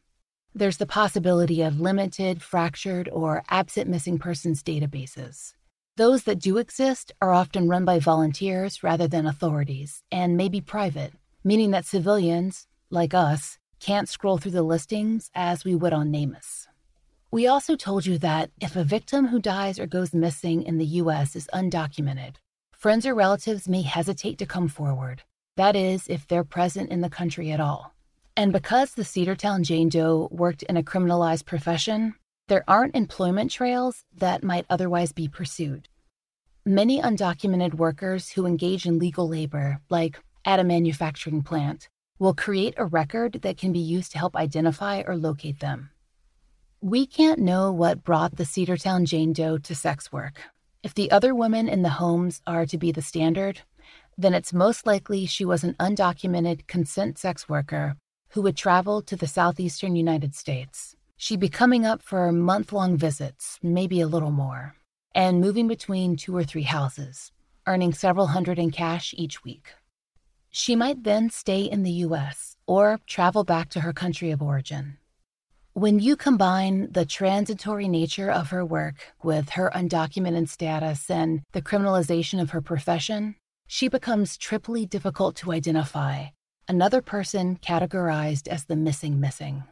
There's 0.53 0.77
the 0.77 0.85
possibility 0.85 1.61
of 1.61 1.79
limited, 1.79 2.41
fractured, 2.41 3.09
or 3.11 3.43
absent 3.49 3.89
missing 3.89 4.17
persons 4.17 4.63
databases. 4.63 5.53
Those 5.97 6.23
that 6.23 6.39
do 6.39 6.57
exist 6.57 7.11
are 7.21 7.33
often 7.33 7.69
run 7.69 7.85
by 7.85 7.99
volunteers 7.99 8.83
rather 8.83 9.07
than 9.07 9.25
authorities 9.25 10.03
and 10.11 10.37
may 10.37 10.49
be 10.49 10.61
private, 10.61 11.13
meaning 11.43 11.71
that 11.71 11.85
civilians, 11.85 12.67
like 12.89 13.13
us, 13.13 13.57
can't 13.79 14.09
scroll 14.09 14.37
through 14.37 14.51
the 14.51 14.63
listings 14.63 15.29
as 15.33 15.63
we 15.63 15.75
would 15.75 15.93
on 15.93 16.11
NamUs. 16.11 16.67
We 17.31 17.47
also 17.47 17.75
told 17.75 18.05
you 18.05 18.17
that 18.19 18.51
if 18.61 18.75
a 18.75 18.83
victim 18.83 19.27
who 19.27 19.39
dies 19.39 19.79
or 19.79 19.87
goes 19.87 20.13
missing 20.13 20.63
in 20.63 20.77
the 20.77 20.85
U.S. 21.03 21.35
is 21.35 21.49
undocumented, 21.53 22.35
friends 22.85 23.07
or 23.07 23.15
relatives 23.15 23.67
may 23.67 23.81
hesitate 23.81 24.37
to 24.37 24.45
come 24.45 24.67
forward. 24.67 25.23
That 25.57 25.75
is, 25.75 26.07
if 26.07 26.27
they're 26.27 26.43
present 26.43 26.91
in 26.91 27.01
the 27.01 27.09
country 27.09 27.49
at 27.49 27.59
all. 27.59 27.95
And 28.37 28.53
because 28.53 28.91
the 28.91 29.01
Cedartown 29.01 29.63
Jane 29.63 29.89
Doe 29.89 30.27
worked 30.29 30.61
in 30.61 30.77
a 30.77 30.83
criminalized 30.83 31.47
profession, 31.47 32.13
there 32.47 32.63
aren't 32.67 32.95
employment 32.95 33.49
trails 33.49 34.03
that 34.15 34.43
might 34.43 34.67
otherwise 34.69 35.13
be 35.13 35.27
pursued. 35.27 35.89
Many 36.63 37.01
undocumented 37.01 37.73
workers 37.73 38.29
who 38.29 38.45
engage 38.45 38.85
in 38.85 38.99
legal 38.99 39.27
labor, 39.27 39.81
like 39.89 40.19
at 40.45 40.59
a 40.59 40.63
manufacturing 40.63 41.41
plant, 41.41 41.89
will 42.19 42.35
create 42.35 42.75
a 42.77 42.85
record 42.85 43.39
that 43.41 43.57
can 43.57 43.73
be 43.73 43.79
used 43.79 44.11
to 44.11 44.19
help 44.19 44.35
identify 44.35 45.01
or 45.07 45.17
locate 45.17 45.59
them. 45.59 45.89
We 46.81 47.07
can't 47.07 47.39
know 47.39 47.71
what 47.71 48.03
brought 48.03 48.35
the 48.35 48.43
Cedartown 48.43 49.05
Jane 49.05 49.33
Doe 49.33 49.57
to 49.57 49.73
sex 49.73 50.11
work. 50.11 50.39
If 50.85 50.93
the 50.93 51.09
other 51.09 51.33
women 51.33 51.67
in 51.67 51.81
the 51.81 51.97
homes 51.97 52.43
are 52.45 52.67
to 52.67 52.77
be 52.77 52.91
the 52.91 53.01
standard, 53.01 53.61
then 54.19 54.35
it's 54.35 54.53
most 54.53 54.85
likely 54.85 55.25
she 55.25 55.43
was 55.43 55.63
an 55.63 55.73
undocumented 55.79 56.67
consent 56.67 57.17
sex 57.17 57.49
worker 57.49 57.97
who 58.29 58.43
would 58.43 58.55
travel 58.55 59.01
to 59.01 59.15
the 59.15 59.25
southeastern 59.25 59.95
United 59.95 60.35
States. 60.35 60.95
She'd 61.17 61.39
be 61.39 61.49
coming 61.49 61.87
up 61.87 62.03
for 62.03 62.31
month 62.31 62.71
long 62.71 62.97
visits, 62.97 63.57
maybe 63.63 63.99
a 63.99 64.05
little 64.05 64.29
more, 64.29 64.75
and 65.15 65.41
moving 65.41 65.67
between 65.67 66.17
two 66.17 66.37
or 66.37 66.43
three 66.43 66.67
houses, 66.77 67.31
earning 67.65 67.91
several 67.91 68.27
hundred 68.27 68.59
in 68.59 68.69
cash 68.69 69.11
each 69.17 69.43
week. 69.43 69.73
She 70.51 70.75
might 70.75 71.03
then 71.03 71.31
stay 71.31 71.61
in 71.63 71.81
the 71.81 71.97
U.S. 72.07 72.57
or 72.67 72.99
travel 73.07 73.43
back 73.43 73.69
to 73.69 73.79
her 73.79 73.91
country 73.91 74.29
of 74.29 74.39
origin. 74.39 74.99
When 75.77 75.99
you 75.99 76.15
combine 76.15 76.89
the 76.89 77.05
transitory 77.05 77.89
nature 77.89 78.31
of 78.31 78.51
her 78.51 78.63
work 78.63 79.13
with 79.21 79.49
her 79.49 79.69
undocumented 79.75 80.47
status 80.47 81.11
and 81.11 81.41
the 81.51 81.61
criminalization 81.61 82.41
of 82.41 82.51
her 82.51 82.61
profession, 82.61 83.35
she 83.67 83.89
becomes 83.89 84.37
triply 84.37 84.85
difficult 84.85 85.35
to 85.35 85.51
identify, 85.51 86.27
another 86.69 87.01
person 87.01 87.57
categorized 87.57 88.47
as 88.47 88.63
the 88.63 88.77
missing 88.77 89.19
missing. 89.19 89.65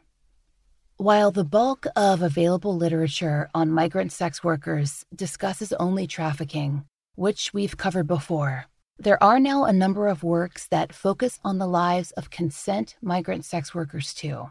While 0.98 1.30
the 1.30 1.42
bulk 1.42 1.86
of 1.96 2.20
available 2.20 2.76
literature 2.76 3.48
on 3.54 3.70
migrant 3.70 4.12
sex 4.12 4.44
workers 4.44 5.06
discusses 5.14 5.72
only 5.72 6.06
trafficking, 6.06 6.84
which 7.14 7.54
we've 7.54 7.78
covered 7.78 8.06
before, 8.06 8.66
there 8.98 9.24
are 9.24 9.40
now 9.40 9.64
a 9.64 9.72
number 9.72 10.08
of 10.08 10.22
works 10.22 10.66
that 10.66 10.92
focus 10.92 11.40
on 11.42 11.56
the 11.56 11.66
lives 11.66 12.10
of 12.10 12.28
consent 12.28 12.96
migrant 13.00 13.46
sex 13.46 13.74
workers 13.74 14.12
too 14.12 14.50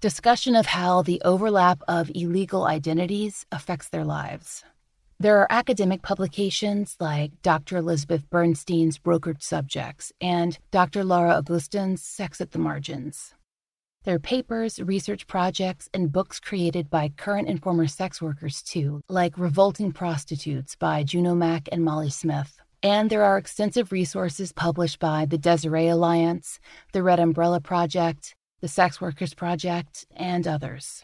discussion 0.00 0.56
of 0.56 0.66
how 0.66 1.02
the 1.02 1.20
overlap 1.24 1.82
of 1.86 2.10
illegal 2.14 2.64
identities 2.64 3.44
affects 3.52 3.88
their 3.88 4.04
lives. 4.04 4.64
There 5.18 5.36
are 5.38 5.46
academic 5.50 6.00
publications 6.00 6.96
like 6.98 7.42
Dr. 7.42 7.76
Elizabeth 7.76 8.28
Bernstein's 8.30 8.98
Brokered 8.98 9.42
Subjects 9.42 10.12
and 10.18 10.58
Dr. 10.70 11.04
Laura 11.04 11.42
Agustín's 11.42 12.02
Sex 12.02 12.40
at 12.40 12.52
the 12.52 12.58
Margins. 12.58 13.34
There 14.04 14.14
are 14.14 14.18
papers, 14.18 14.80
research 14.80 15.26
projects, 15.26 15.90
and 15.92 16.10
books 16.10 16.40
created 16.40 16.88
by 16.88 17.10
current 17.10 17.50
and 17.50 17.62
former 17.62 17.86
sex 17.86 18.22
workers, 18.22 18.62
too, 18.62 19.02
like 19.10 19.36
Revolting 19.36 19.92
Prostitutes 19.92 20.74
by 20.74 21.02
Juno 21.02 21.34
Mac 21.34 21.68
and 21.70 21.84
Molly 21.84 22.08
Smith. 22.08 22.58
And 22.82 23.10
there 23.10 23.24
are 23.24 23.36
extensive 23.36 23.92
resources 23.92 24.52
published 24.52 24.98
by 24.98 25.26
the 25.26 25.36
Desiree 25.36 25.88
Alliance, 25.88 26.58
the 26.94 27.02
Red 27.02 27.20
Umbrella 27.20 27.60
Project, 27.60 28.34
the 28.60 28.68
Sex 28.68 29.00
Workers 29.00 29.34
Project, 29.34 30.06
and 30.14 30.46
others. 30.46 31.02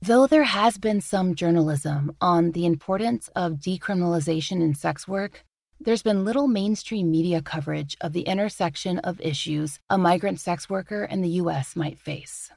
Though 0.00 0.26
there 0.26 0.44
has 0.44 0.78
been 0.78 1.00
some 1.00 1.34
journalism 1.34 2.14
on 2.20 2.52
the 2.52 2.66
importance 2.66 3.28
of 3.34 3.54
decriminalization 3.54 4.62
in 4.62 4.74
sex 4.74 5.08
work, 5.08 5.44
there's 5.80 6.02
been 6.02 6.24
little 6.24 6.46
mainstream 6.46 7.10
media 7.10 7.42
coverage 7.42 7.96
of 8.00 8.12
the 8.12 8.22
intersection 8.22 8.98
of 9.00 9.20
issues 9.20 9.80
a 9.90 9.98
migrant 9.98 10.38
sex 10.38 10.70
worker 10.70 11.04
in 11.04 11.22
the 11.22 11.36
U.S. 11.42 11.74
might 11.74 11.98
face. 11.98 12.50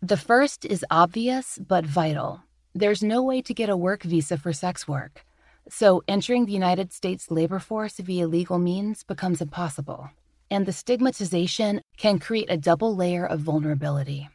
The 0.00 0.16
first 0.16 0.64
is 0.64 0.84
obvious 0.90 1.58
but 1.58 1.84
vital. 1.84 2.42
There's 2.74 3.02
no 3.02 3.22
way 3.22 3.42
to 3.42 3.54
get 3.54 3.68
a 3.68 3.76
work 3.76 4.02
visa 4.02 4.38
for 4.38 4.52
sex 4.52 4.88
work, 4.88 5.24
so 5.68 6.02
entering 6.08 6.46
the 6.46 6.52
United 6.52 6.92
States 6.92 7.30
labor 7.30 7.58
force 7.58 7.98
via 7.98 8.26
legal 8.26 8.58
means 8.58 9.02
becomes 9.02 9.40
impossible 9.40 10.10
and 10.50 10.66
the 10.66 10.72
stigmatization 10.72 11.80
can 11.96 12.18
create 12.18 12.50
a 12.50 12.56
double 12.56 12.94
layer 12.94 13.26
of 13.26 13.40
vulnerability. 13.40 14.28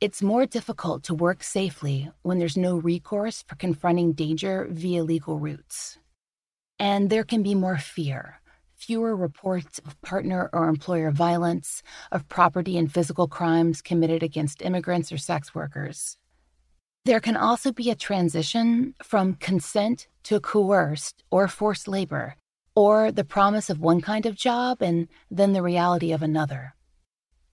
It's 0.00 0.22
more 0.22 0.46
difficult 0.46 1.04
to 1.04 1.14
work 1.14 1.42
safely 1.42 2.10
when 2.22 2.38
there's 2.38 2.56
no 2.56 2.76
recourse 2.76 3.44
for 3.46 3.54
confronting 3.54 4.12
danger 4.14 4.66
via 4.70 5.04
legal 5.04 5.38
routes. 5.38 5.98
And 6.78 7.08
there 7.08 7.24
can 7.24 7.42
be 7.42 7.54
more 7.54 7.78
fear, 7.78 8.40
fewer 8.74 9.14
reports 9.14 9.78
of 9.86 10.00
partner 10.02 10.50
or 10.52 10.68
employer 10.68 11.12
violence, 11.12 11.82
of 12.10 12.28
property 12.28 12.76
and 12.76 12.92
physical 12.92 13.28
crimes 13.28 13.80
committed 13.80 14.24
against 14.24 14.62
immigrants 14.62 15.12
or 15.12 15.18
sex 15.18 15.54
workers. 15.54 16.18
There 17.04 17.20
can 17.20 17.36
also 17.36 17.70
be 17.72 17.90
a 17.90 17.94
transition 17.94 18.94
from 19.02 19.34
consent 19.34 20.08
to 20.24 20.40
coerced 20.40 21.22
or 21.30 21.46
forced 21.46 21.86
labor 21.86 22.36
or 22.74 23.12
the 23.12 23.24
promise 23.24 23.70
of 23.70 23.80
one 23.80 24.00
kind 24.00 24.26
of 24.26 24.34
job 24.34 24.82
and 24.82 25.08
then 25.30 25.52
the 25.52 25.62
reality 25.62 26.12
of 26.12 26.22
another. 26.22 26.74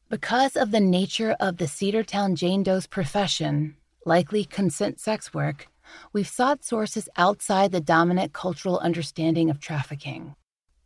Because 0.09 0.55
of 0.55 0.71
the 0.71 0.79
nature 0.79 1.35
of 1.39 1.57
the 1.57 1.65
Cedartown 1.65 2.35
Jane 2.35 2.63
Doe's 2.63 2.87
profession, 2.87 3.75
likely 4.05 4.43
consent 4.43 4.99
sex 4.99 5.33
work, 5.33 5.67
we've 6.13 6.27
sought 6.27 6.63
sources 6.63 7.09
outside 7.17 7.71
the 7.71 7.81
dominant 7.81 8.33
cultural 8.33 8.79
understanding 8.79 9.49
of 9.49 9.59
trafficking. 9.59 10.35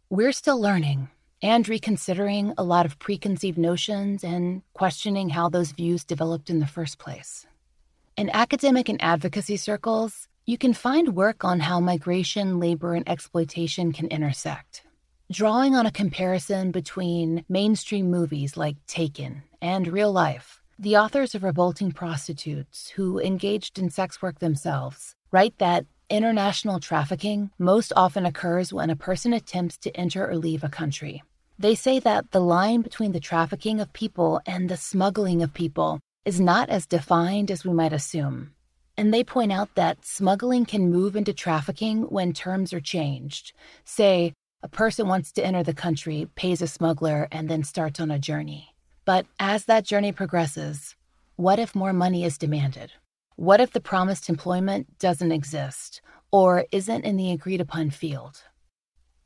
We're 0.10 0.34
still 0.34 0.60
learning 0.60 1.10
and 1.41 1.67
reconsidering 1.67 2.54
a 2.58 2.63
lot 2.63 2.86
of 2.86 3.00
preconceived 3.00 3.58
notions 3.58 4.24
and 4.24 4.62
questioning 4.74 5.30
how 5.30 5.50
those 5.50 5.72
views 5.72 6.04
developed 6.04 6.50
in 6.50 6.60
the 6.60 6.67
first 6.67 6.98
place. 6.98 7.46
In 8.15 8.30
academic 8.30 8.89
and 8.89 9.02
advocacy 9.02 9.58
circles, 9.58 10.28
you 10.45 10.58
can 10.58 10.73
find 10.73 11.15
work 11.15 11.45
on 11.45 11.62
how 11.62 11.79
migration, 11.79 12.60
labor, 12.60 12.95
and 12.95 13.08
exploitation 13.08 13.93
can 13.93 14.08
intersect. 14.08 14.84
Drawing 15.32 15.73
on 15.73 15.86
a 15.86 15.91
comparison 15.91 16.71
between 16.71 17.45
mainstream 17.47 18.12
movies 18.12 18.58
like 18.58 18.75
Taken 18.86 19.43
and 19.62 19.88
real 19.88 20.12
life, 20.12 20.62
the 20.77 20.97
authors 20.97 21.34
of 21.34 21.43
Revolting 21.43 21.93
Prostitutes, 21.93 22.89
who 22.89 23.21
engaged 23.21 23.79
in 23.79 23.89
sex 23.89 24.21
work 24.21 24.39
themselves, 24.39 25.15
write 25.32 25.58
that 25.60 25.86
international 26.10 26.82
trafficking 26.82 27.49
most 27.58 27.93
often 27.95 28.25
occurs 28.25 28.73
when 28.73 28.89
a 28.89 28.97
person 28.97 29.32
attempts 29.32 29.77
to 29.77 29.95
enter 29.95 30.29
or 30.29 30.36
leave 30.36 30.65
a 30.65 30.69
country. 30.69 31.23
They 31.58 31.73
say 31.73 31.99
that 31.99 32.32
the 32.32 32.41
line 32.41 32.82
between 32.82 33.13
the 33.13 33.21
trafficking 33.21 33.79
of 33.79 33.93
people 33.93 34.41
and 34.45 34.67
the 34.67 34.75
smuggling 34.75 35.41
of 35.41 35.53
people 35.53 36.01
is 36.25 36.41
not 36.41 36.69
as 36.69 36.86
defined 36.86 37.49
as 37.49 37.63
we 37.63 37.71
might 37.71 37.93
assume. 37.93 38.51
And 38.97 39.13
they 39.13 39.23
point 39.23 39.51
out 39.51 39.73
that 39.75 40.06
smuggling 40.06 40.65
can 40.65 40.91
move 40.91 41.15
into 41.15 41.34
trafficking 41.34 42.03
when 42.03 42.34
terms 42.34 42.73
are 42.73 42.79
changed. 42.79 43.53
Say, 43.86 44.34
a 44.62 44.67
person 44.67 45.08
wants 45.08 45.32
to 45.34 45.45
enter 45.45 45.63
the 45.63 45.73
country, 45.73 46.27
pays 46.36 46.62
a 46.62 46.67
smuggler, 46.67 47.27
and 47.32 47.49
then 47.49 47.63
starts 47.63 47.99
on 47.99 48.12
a 48.12 48.19
journey. 48.19 48.75
But 49.06 49.25
as 49.39 49.65
that 49.65 49.84
journey 49.86 50.12
progresses, 50.12 50.95
what 51.36 51.60
if 51.60 51.75
more 51.75 51.91
money 51.91 52.23
is 52.23 52.38
demanded? 52.38 52.91
What 53.36 53.60
if 53.60 53.71
the 53.71 53.82
promised 53.82 54.29
employment 54.29 54.99
doesn't 54.99 55.32
exist 55.32 56.01
or 56.32 56.65
isn't 56.71 57.03
in 57.03 57.17
the 57.17 57.32
agreed 57.32 57.60
upon 57.60 57.89
field? 57.89 58.43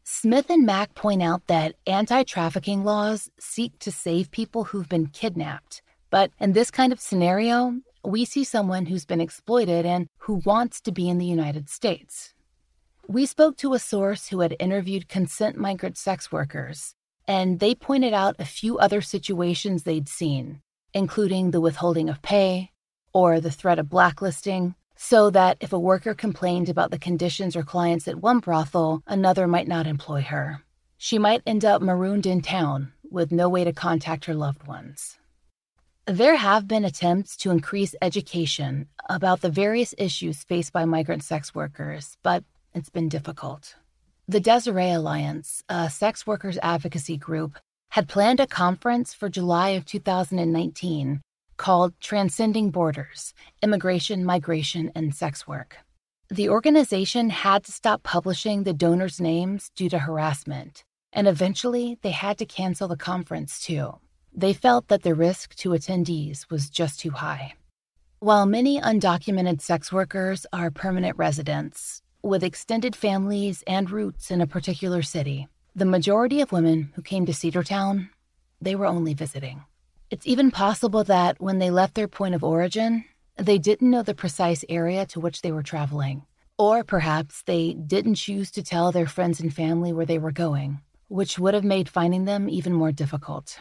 Smith 0.05 0.49
and 0.49 0.65
Mac 0.65 0.95
point 0.95 1.21
out 1.21 1.45
that 1.47 1.75
anti 1.85 2.23
trafficking 2.23 2.85
laws 2.85 3.29
seek 3.39 3.77
to 3.79 3.91
save 3.91 4.31
people 4.31 4.63
who've 4.63 4.87
been 4.87 5.07
kidnapped. 5.07 5.81
But 6.09 6.31
in 6.39 6.53
this 6.53 6.71
kind 6.71 6.93
of 6.93 6.99
scenario, 7.01 7.75
we 8.03 8.25
see 8.25 8.43
someone 8.43 8.85
who's 8.85 9.05
been 9.05 9.21
exploited 9.21 9.85
and 9.85 10.07
who 10.19 10.41
wants 10.45 10.81
to 10.81 10.91
be 10.91 11.09
in 11.09 11.17
the 11.17 11.25
United 11.25 11.69
States. 11.69 12.33
We 13.07 13.25
spoke 13.25 13.57
to 13.57 13.73
a 13.73 13.79
source 13.79 14.27
who 14.27 14.41
had 14.41 14.55
interviewed 14.59 15.07
consent 15.07 15.57
migrant 15.57 15.97
sex 15.97 16.31
workers, 16.31 16.93
and 17.27 17.59
they 17.59 17.75
pointed 17.75 18.13
out 18.13 18.35
a 18.39 18.45
few 18.45 18.77
other 18.77 19.01
situations 19.01 19.83
they'd 19.83 20.09
seen, 20.09 20.61
including 20.93 21.51
the 21.51 21.61
withholding 21.61 22.09
of 22.09 22.21
pay 22.21 22.71
or 23.13 23.39
the 23.39 23.51
threat 23.51 23.79
of 23.79 23.89
blacklisting, 23.89 24.75
so 24.95 25.29
that 25.29 25.57
if 25.59 25.71
a 25.71 25.79
worker 25.79 26.13
complained 26.13 26.69
about 26.69 26.91
the 26.91 26.99
conditions 26.99 27.55
or 27.55 27.63
clients 27.63 28.07
at 28.07 28.21
one 28.21 28.39
brothel, 28.39 29.03
another 29.07 29.47
might 29.47 29.67
not 29.67 29.87
employ 29.87 30.21
her. 30.21 30.61
She 30.97 31.17
might 31.17 31.43
end 31.45 31.63
up 31.63 31.81
marooned 31.81 32.25
in 32.25 32.41
town 32.41 32.91
with 33.09 33.31
no 33.31 33.47
way 33.47 33.63
to 33.63 33.71
contact 33.71 34.25
her 34.25 34.33
loved 34.33 34.67
ones. 34.67 35.17
There 36.07 36.37
have 36.37 36.69
been 36.69 36.85
attempts 36.85 37.35
to 37.37 37.51
increase 37.51 37.93
education 38.01 38.87
about 39.09 39.41
the 39.41 39.49
various 39.49 39.93
issues 39.97 40.41
faced 40.41 40.71
by 40.71 40.85
migrant 40.85 41.21
sex 41.21 41.53
workers, 41.53 42.15
but 42.23 42.45
it's 42.73 42.89
been 42.89 43.09
difficult. 43.09 43.75
The 44.25 44.39
Desiree 44.39 44.91
Alliance, 44.91 45.65
a 45.67 45.89
sex 45.89 46.25
workers 46.25 46.57
advocacy 46.63 47.17
group, 47.17 47.59
had 47.89 48.07
planned 48.07 48.39
a 48.39 48.47
conference 48.47 49.13
for 49.13 49.27
July 49.27 49.71
of 49.71 49.83
2019 49.83 51.19
called 51.57 51.93
Transcending 51.99 52.71
Borders 52.71 53.33
Immigration, 53.61 54.23
Migration, 54.23 54.93
and 54.95 55.13
Sex 55.13 55.45
Work. 55.45 55.75
The 56.29 56.47
organization 56.47 57.31
had 57.31 57.65
to 57.65 57.73
stop 57.73 58.03
publishing 58.03 58.63
the 58.63 58.71
donors' 58.71 59.19
names 59.19 59.71
due 59.75 59.89
to 59.89 59.99
harassment, 59.99 60.85
and 61.11 61.27
eventually 61.27 61.99
they 62.01 62.11
had 62.11 62.37
to 62.37 62.45
cancel 62.45 62.87
the 62.87 62.95
conference 62.95 63.59
too. 63.59 63.99
They 64.39 64.53
felt 64.53 64.89
that 64.89 65.01
the 65.01 65.15
risk 65.15 65.55
to 65.55 65.69
attendees 65.69 66.47
was 66.51 66.69
just 66.69 66.99
too 66.99 67.09
high. 67.09 67.55
While 68.19 68.45
many 68.45 68.79
undocumented 68.79 69.61
sex 69.61 69.91
workers 69.91 70.45
are 70.53 70.69
permanent 70.69 71.17
residents, 71.17 72.03
with 72.21 72.43
extended 72.43 72.95
families 72.95 73.63
and 73.65 73.89
roots 73.89 74.29
in 74.29 74.39
a 74.39 74.45
particular 74.45 75.01
city, 75.01 75.47
the 75.75 75.85
majority 75.85 76.39
of 76.39 76.51
women 76.51 76.91
who 76.93 77.01
came 77.01 77.25
to 77.25 77.31
Cedartown, 77.31 78.09
they 78.61 78.75
were 78.75 78.85
only 78.85 79.15
visiting. 79.15 79.63
It's 80.11 80.27
even 80.27 80.51
possible 80.51 81.03
that 81.05 81.41
when 81.41 81.57
they 81.57 81.71
left 81.71 81.95
their 81.95 82.07
point 82.07 82.35
of 82.35 82.43
origin, 82.43 83.05
they 83.37 83.57
didn't 83.57 83.89
know 83.89 84.03
the 84.03 84.13
precise 84.13 84.63
area 84.69 85.07
to 85.07 85.19
which 85.19 85.41
they 85.41 85.51
were 85.51 85.63
traveling. 85.63 86.27
Or 86.59 86.83
perhaps 86.83 87.41
they 87.41 87.73
didn't 87.73 88.15
choose 88.15 88.51
to 88.51 88.61
tell 88.61 88.91
their 88.91 89.07
friends 89.07 89.39
and 89.39 89.51
family 89.51 89.93
where 89.93 90.05
they 90.05 90.19
were 90.19 90.31
going, 90.31 90.81
which 91.07 91.39
would 91.39 91.55
have 91.55 91.63
made 91.63 91.89
finding 91.89 92.25
them 92.25 92.47
even 92.47 92.73
more 92.73 92.91
difficult. 92.91 93.59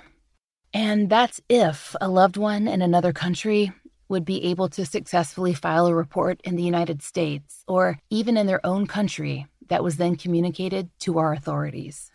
And 0.76 1.08
that's 1.08 1.40
if 1.48 1.96
a 2.02 2.08
loved 2.10 2.36
one 2.36 2.68
in 2.68 2.82
another 2.82 3.14
country 3.14 3.72
would 4.10 4.26
be 4.26 4.44
able 4.44 4.68
to 4.68 4.84
successfully 4.84 5.54
file 5.54 5.86
a 5.86 5.94
report 5.94 6.38
in 6.44 6.54
the 6.54 6.62
United 6.62 7.00
States 7.00 7.64
or 7.66 7.98
even 8.10 8.36
in 8.36 8.46
their 8.46 8.60
own 8.64 8.86
country 8.86 9.46
that 9.68 9.82
was 9.82 9.96
then 9.96 10.16
communicated 10.16 10.90
to 10.98 11.18
our 11.18 11.32
authorities. 11.32 12.10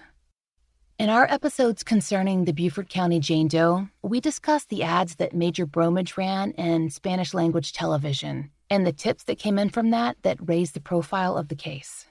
In 0.99 1.09
our 1.09 1.25
episodes 1.27 1.81
concerning 1.83 2.45
the 2.45 2.53
Beaufort 2.53 2.87
County 2.87 3.19
Jane 3.19 3.47
Doe, 3.47 3.87
we 4.03 4.19
discussed 4.19 4.69
the 4.69 4.83
ads 4.83 5.15
that 5.15 5.33
Major 5.33 5.65
Bromage 5.65 6.15
ran 6.15 6.51
in 6.51 6.91
Spanish 6.91 7.33
language 7.33 7.73
television 7.73 8.51
and 8.69 8.85
the 8.85 8.93
tips 8.93 9.23
that 9.23 9.39
came 9.39 9.57
in 9.57 9.69
from 9.69 9.89
that 9.89 10.17
that 10.21 10.37
raised 10.47 10.75
the 10.75 10.81
profile 10.81 11.35
of 11.35 11.47
the 11.47 11.55
case. 11.55 12.05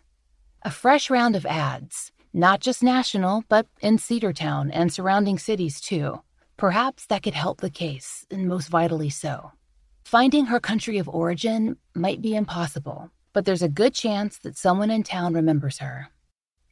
A 0.64 0.70
fresh 0.72 1.10
round 1.10 1.36
of 1.36 1.46
ads, 1.46 2.10
not 2.32 2.58
just 2.58 2.82
national, 2.82 3.44
but 3.48 3.68
in 3.80 3.98
Cedartown 3.98 4.70
and 4.72 4.92
surrounding 4.92 5.38
cities 5.38 5.80
too. 5.80 6.22
Perhaps 6.60 7.06
that 7.06 7.22
could 7.22 7.32
help 7.32 7.62
the 7.62 7.70
case, 7.70 8.26
and 8.30 8.46
most 8.46 8.68
vitally 8.68 9.08
so. 9.08 9.52
Finding 10.04 10.44
her 10.44 10.60
country 10.60 10.98
of 10.98 11.08
origin 11.08 11.78
might 11.94 12.20
be 12.20 12.34
impossible, 12.34 13.10
but 13.32 13.46
there's 13.46 13.62
a 13.62 13.76
good 13.80 13.94
chance 13.94 14.36
that 14.40 14.58
someone 14.58 14.90
in 14.90 15.02
town 15.02 15.32
remembers 15.32 15.78
her 15.78 16.08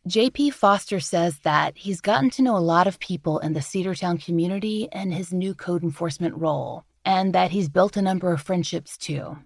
JP 0.06 0.52
Foster 0.52 1.00
says 1.00 1.38
that 1.38 1.78
he's 1.78 2.02
gotten 2.02 2.28
to 2.30 2.42
know 2.42 2.54
a 2.54 2.68
lot 2.74 2.86
of 2.86 2.98
people 2.98 3.38
in 3.38 3.54
the 3.54 3.60
Cedartown 3.60 4.22
community 4.22 4.88
and 4.92 5.14
his 5.14 5.32
new 5.32 5.54
code 5.54 5.82
enforcement 5.82 6.34
role, 6.36 6.84
and 7.06 7.34
that 7.34 7.50
he's 7.50 7.70
built 7.70 7.96
a 7.96 8.02
number 8.02 8.30
of 8.30 8.42
friendships 8.42 8.98
too. 8.98 9.38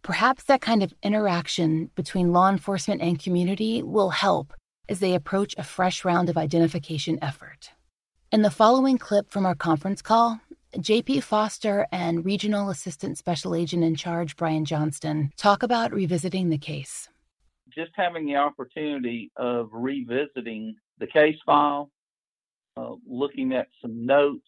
Perhaps 0.00 0.44
that 0.44 0.62
kind 0.62 0.82
of 0.82 0.94
interaction 1.02 1.90
between 1.94 2.32
law 2.32 2.48
enforcement 2.48 3.02
and 3.02 3.22
community 3.22 3.82
will 3.82 4.08
help 4.08 4.54
as 4.88 5.00
they 5.00 5.14
approach 5.14 5.54
a 5.58 5.62
fresh 5.62 6.06
round 6.06 6.30
of 6.30 6.38
identification 6.38 7.18
effort. 7.20 7.72
In 8.32 8.42
the 8.42 8.50
following 8.50 8.98
clip 8.98 9.30
from 9.30 9.44
our 9.44 9.54
conference 9.54 10.02
call, 10.02 10.40
JP 10.76 11.22
Foster 11.24 11.86
and 11.90 12.24
Regional 12.24 12.70
Assistant 12.70 13.18
Special 13.18 13.54
Agent 13.54 13.82
in 13.82 13.96
Charge 13.96 14.36
Brian 14.36 14.64
Johnston 14.64 15.32
talk 15.36 15.62
about 15.62 15.92
revisiting 15.92 16.48
the 16.48 16.58
case 16.58 17.08
just 17.74 17.92
having 17.94 18.26
the 18.26 18.36
opportunity 18.36 19.30
of 19.36 19.68
revisiting 19.72 20.74
the 20.98 21.06
case 21.06 21.36
file, 21.46 21.90
uh, 22.76 22.94
looking 23.08 23.52
at 23.52 23.68
some 23.80 24.04
notes, 24.04 24.46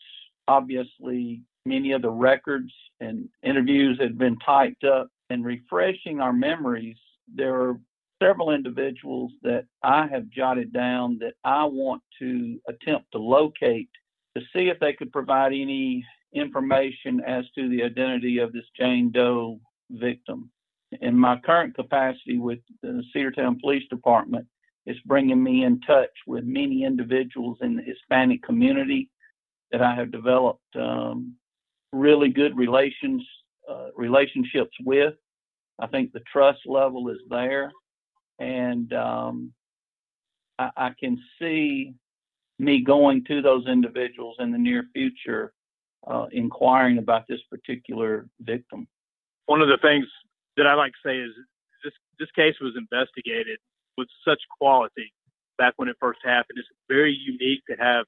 obviously 0.49 1.43
many 1.65 1.93
of 1.93 2.03
the 2.03 2.11
records 2.11 2.73
and 3.01 3.29
interviews 3.43 3.99
had 4.01 4.19
been 4.19 4.39
typed 4.39 4.85
up, 4.85 5.09
and 5.31 5.45
refreshing 5.45 6.21
our 6.21 6.33
memories. 6.33 6.97
There 7.33 7.55
are 7.55 7.81
several 8.23 8.51
individuals 8.51 9.33
that 9.43 9.67
I 9.83 10.07
have 10.07 10.29
jotted 10.31 10.73
down 10.73 11.19
that 11.21 11.35
I 11.45 11.65
want 11.65 12.03
to 12.21 12.61
attempt 12.69 13.13
to 13.13 13.19
locate 13.19 13.91
to 14.37 14.43
see 14.55 14.69
if 14.69 14.79
they 14.81 14.93
could 14.93 15.13
provide 15.13 15.53
any 15.53 16.05
information 16.33 17.21
as 17.27 17.45
to 17.57 17.69
the 17.69 17.83
identity 17.83 18.39
of 18.39 18.53
this 18.53 18.65
Jane 18.79 19.11
Doe 19.11 19.61
victim 19.91 20.51
in 21.01 21.17
my 21.17 21.39
current 21.39 21.75
capacity 21.75 22.39
with 22.39 22.59
the 22.83 23.03
Cedartown 23.15 23.61
Police 23.61 23.89
Department, 23.89 24.47
it's 24.85 25.01
bringing 25.01 25.43
me 25.43 25.65
in 25.65 25.81
touch 25.81 26.11
with 26.27 26.45
many 26.45 26.85
individuals 26.85 27.59
in 27.63 27.77
the 27.77 27.83
Hispanic 27.83 28.43
community 28.43 29.09
that 29.71 29.81
I 29.81 29.95
have 29.95 30.11
developed 30.11 30.77
um, 30.77 31.35
really 31.93 32.29
good 32.29 32.57
relations 32.57 33.27
uh, 33.71 33.89
relationships 33.97 34.77
with. 34.85 35.15
I 35.79 35.87
think 35.87 36.13
the 36.13 36.23
trust 36.31 36.61
level 36.67 37.09
is 37.09 37.19
there, 37.31 37.73
and 38.39 38.93
um, 38.93 39.53
I, 40.59 40.71
I 40.77 40.91
can 40.99 41.23
see 41.39 41.95
me 42.59 42.83
going 42.83 43.25
to 43.25 43.43
those 43.43 43.67
individuals 43.67 44.37
in 44.39 44.53
the 44.53 44.59
near 44.59 44.85
future, 44.95 45.53
uh, 46.07 46.27
inquiring 46.33 46.99
about 46.99 47.27
this 47.29 47.41
particular 47.51 48.27
victim. 48.41 48.87
One 49.47 49.61
of 49.61 49.69
the 49.69 49.79
things 49.79 50.07
that 50.57 50.67
I 50.67 50.75
like 50.75 50.93
to 50.93 51.09
say 51.09 51.19
is 51.19 51.33
this 51.83 51.93
this 52.19 52.31
case 52.33 52.55
was 52.61 52.75
investigated 52.77 53.59
with 53.97 54.09
such 54.25 54.41
quality 54.59 55.13
back 55.59 55.75
when 55.77 55.89
it 55.89 55.97
first 56.01 56.21
happened. 56.25 56.59
It's 56.59 56.69
very 56.89 57.15
unique 57.15 57.63
to 57.69 57.77
have 57.77 58.05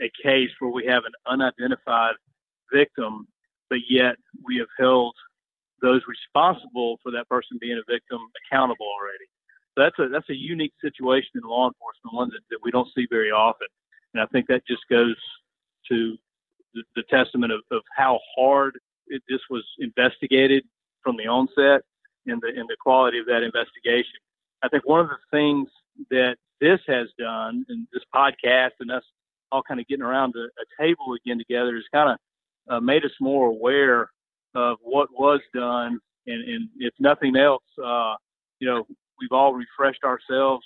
a 0.00 0.10
case 0.22 0.50
where 0.58 0.70
we 0.70 0.86
have 0.86 1.04
an 1.04 1.12
unidentified 1.26 2.14
victim, 2.72 3.26
but 3.70 3.80
yet 3.88 4.16
we 4.44 4.56
have 4.58 4.68
held 4.78 5.14
those 5.80 6.02
responsible 6.06 6.98
for 7.02 7.12
that 7.12 7.28
person 7.28 7.58
being 7.60 7.78
a 7.78 7.92
victim 7.92 8.20
accountable 8.46 8.86
already. 8.86 9.26
So 9.74 9.84
that's 9.84 9.98
a 9.98 10.08
that's 10.08 10.28
a 10.28 10.36
unique 10.36 10.74
situation 10.80 11.30
in 11.34 11.42
law 11.42 11.68
enforcement, 11.68 12.14
one 12.14 12.28
that, 12.30 12.40
that 12.50 12.58
we 12.62 12.70
don't 12.70 12.88
see 12.94 13.06
very 13.10 13.30
often. 13.30 13.68
And 14.12 14.22
I 14.22 14.26
think 14.26 14.46
that 14.48 14.66
just 14.66 14.82
goes 14.90 15.16
to 15.88 16.16
the, 16.74 16.82
the 16.96 17.02
testament 17.04 17.52
of, 17.52 17.60
of 17.70 17.82
how 17.96 18.18
hard 18.36 18.78
it, 19.06 19.22
this 19.28 19.40
was 19.48 19.64
investigated 19.78 20.64
from 21.02 21.16
the 21.16 21.26
onset 21.26 21.82
and 22.26 22.40
the 22.40 22.48
in 22.48 22.66
the 22.68 22.76
quality 22.80 23.18
of 23.18 23.26
that 23.26 23.42
investigation. 23.42 24.20
I 24.62 24.68
think 24.68 24.86
one 24.86 25.00
of 25.00 25.08
the 25.08 25.16
things 25.30 25.68
that 26.10 26.36
this 26.60 26.80
has 26.86 27.08
done, 27.18 27.64
and 27.68 27.86
this 27.92 28.04
podcast, 28.14 28.72
and 28.80 28.90
us 28.90 29.02
all 29.50 29.62
kind 29.62 29.80
of 29.80 29.88
getting 29.88 30.04
around 30.04 30.34
a, 30.36 30.44
a 30.44 30.82
table 30.82 31.14
again 31.14 31.38
together, 31.38 31.74
has 31.74 31.84
kind 31.92 32.10
of 32.10 32.18
uh, 32.72 32.80
made 32.80 33.04
us 33.04 33.10
more 33.20 33.48
aware 33.48 34.10
of 34.54 34.76
what 34.82 35.08
was 35.12 35.40
done, 35.52 35.98
and, 36.26 36.48
and 36.48 36.68
if 36.78 36.94
nothing 37.00 37.36
else, 37.36 37.64
uh, 37.84 38.14
you 38.60 38.68
know, 38.68 38.86
we've 39.22 39.32
all 39.32 39.54
refreshed 39.54 40.04
ourselves 40.04 40.64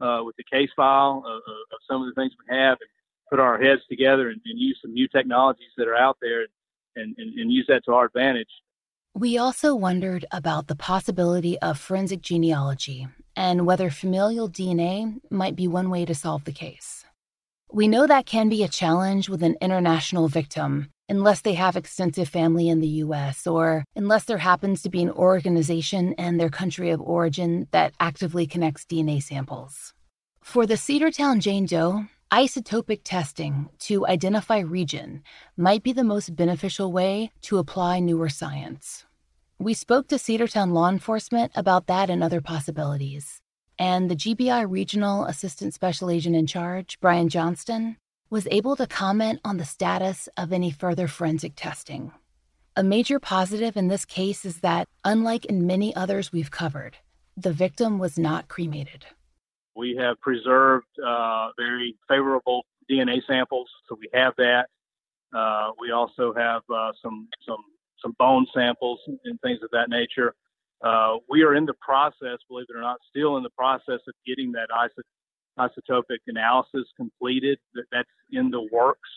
uh, 0.00 0.20
with 0.24 0.36
the 0.36 0.44
case 0.44 0.70
file 0.76 1.22
of, 1.26 1.36
of, 1.36 1.78
some 1.88 2.02
of 2.02 2.08
the 2.12 2.20
things 2.20 2.32
we 2.46 2.54
have, 2.54 2.76
and 2.80 2.90
put 3.30 3.38
our 3.38 3.56
heads 3.56 3.80
together 3.88 4.28
and, 4.28 4.40
and 4.44 4.58
use 4.58 4.78
some 4.82 4.92
new 4.92 5.08
technologies 5.08 5.70
that 5.76 5.88
are 5.88 5.96
out 5.96 6.18
there, 6.20 6.42
and, 6.96 7.14
and, 7.16 7.38
and 7.38 7.52
use 7.52 7.66
that 7.68 7.84
to 7.84 7.92
our 7.92 8.06
advantage. 8.06 8.48
We 9.14 9.38
also 9.38 9.74
wondered 9.74 10.24
about 10.32 10.68
the 10.68 10.76
possibility 10.76 11.58
of 11.60 11.78
forensic 11.78 12.22
genealogy 12.22 13.08
and 13.36 13.66
whether 13.66 13.90
familial 13.90 14.48
DNA 14.48 15.20
might 15.30 15.54
be 15.54 15.68
one 15.68 15.90
way 15.90 16.04
to 16.06 16.14
solve 16.14 16.44
the 16.44 16.52
case. 16.52 17.04
We 17.70 17.88
know 17.88 18.06
that 18.06 18.26
can 18.26 18.48
be 18.48 18.62
a 18.62 18.68
challenge 18.68 19.28
with 19.28 19.42
an 19.42 19.56
international 19.60 20.28
victim 20.28 20.91
unless 21.08 21.40
they 21.42 21.54
have 21.54 21.76
extensive 21.76 22.28
family 22.28 22.68
in 22.68 22.80
the 22.80 23.02
US 23.04 23.46
or 23.46 23.84
unless 23.94 24.24
there 24.24 24.38
happens 24.38 24.82
to 24.82 24.90
be 24.90 25.02
an 25.02 25.10
organization 25.10 26.12
in 26.14 26.36
their 26.36 26.48
country 26.48 26.90
of 26.90 27.00
origin 27.00 27.68
that 27.70 27.94
actively 28.00 28.46
connects 28.46 28.84
DNA 28.84 29.22
samples. 29.22 29.94
For 30.42 30.66
the 30.66 30.74
Cedartown 30.74 31.40
Jane 31.40 31.66
Doe, 31.66 32.06
isotopic 32.32 33.02
testing 33.04 33.68
to 33.78 34.06
identify 34.06 34.58
region 34.58 35.22
might 35.56 35.82
be 35.82 35.92
the 35.92 36.02
most 36.04 36.34
beneficial 36.34 36.90
way 36.90 37.30
to 37.42 37.58
apply 37.58 38.00
newer 38.00 38.28
science. 38.28 39.04
We 39.58 39.74
spoke 39.74 40.08
to 40.08 40.16
Cedartown 40.16 40.72
law 40.72 40.88
enforcement 40.88 41.52
about 41.54 41.86
that 41.86 42.10
and 42.10 42.24
other 42.24 42.40
possibilities. 42.40 43.40
And 43.78 44.10
the 44.10 44.16
GBI 44.16 44.68
Regional 44.68 45.24
Assistant 45.24 45.74
Special 45.74 46.10
Agent 46.10 46.34
in 46.34 46.46
charge, 46.46 46.98
Brian 47.00 47.28
Johnston, 47.28 47.96
was 48.32 48.48
able 48.50 48.74
to 48.74 48.86
comment 48.86 49.38
on 49.44 49.58
the 49.58 49.64
status 49.64 50.26
of 50.38 50.54
any 50.54 50.70
further 50.70 51.06
forensic 51.06 51.52
testing. 51.54 52.10
A 52.74 52.82
major 52.82 53.20
positive 53.20 53.76
in 53.76 53.88
this 53.88 54.06
case 54.06 54.46
is 54.46 54.60
that, 54.60 54.88
unlike 55.04 55.44
in 55.44 55.66
many 55.66 55.94
others 55.94 56.32
we've 56.32 56.50
covered, 56.50 56.96
the 57.36 57.52
victim 57.52 57.98
was 57.98 58.18
not 58.18 58.48
cremated. 58.48 59.04
We 59.76 59.96
have 60.00 60.18
preserved 60.22 60.86
uh, 61.06 61.48
very 61.58 61.94
favorable 62.08 62.64
DNA 62.90 63.18
samples, 63.26 63.68
so 63.86 63.98
we 64.00 64.08
have 64.14 64.32
that. 64.38 64.68
Uh, 65.36 65.72
we 65.78 65.90
also 65.90 66.32
have 66.32 66.62
uh, 66.74 66.92
some 67.02 67.28
some 67.46 67.62
some 68.00 68.16
bone 68.18 68.46
samples 68.54 69.00
and 69.06 69.38
things 69.42 69.58
of 69.62 69.68
that 69.72 69.90
nature. 69.90 70.34
Uh, 70.82 71.16
we 71.28 71.42
are 71.42 71.54
in 71.54 71.66
the 71.66 71.74
process, 71.74 72.38
believe 72.48 72.66
it 72.70 72.76
or 72.76 72.80
not, 72.80 72.96
still 73.10 73.36
in 73.36 73.42
the 73.42 73.50
process 73.50 74.00
of 74.08 74.14
getting 74.26 74.52
that 74.52 74.68
isotopic 75.58 76.18
analysis 76.26 76.84
completed. 76.96 77.58
That 77.74 77.84
that's 77.92 78.08
in 78.30 78.50
the 78.50 78.68
works. 78.72 79.08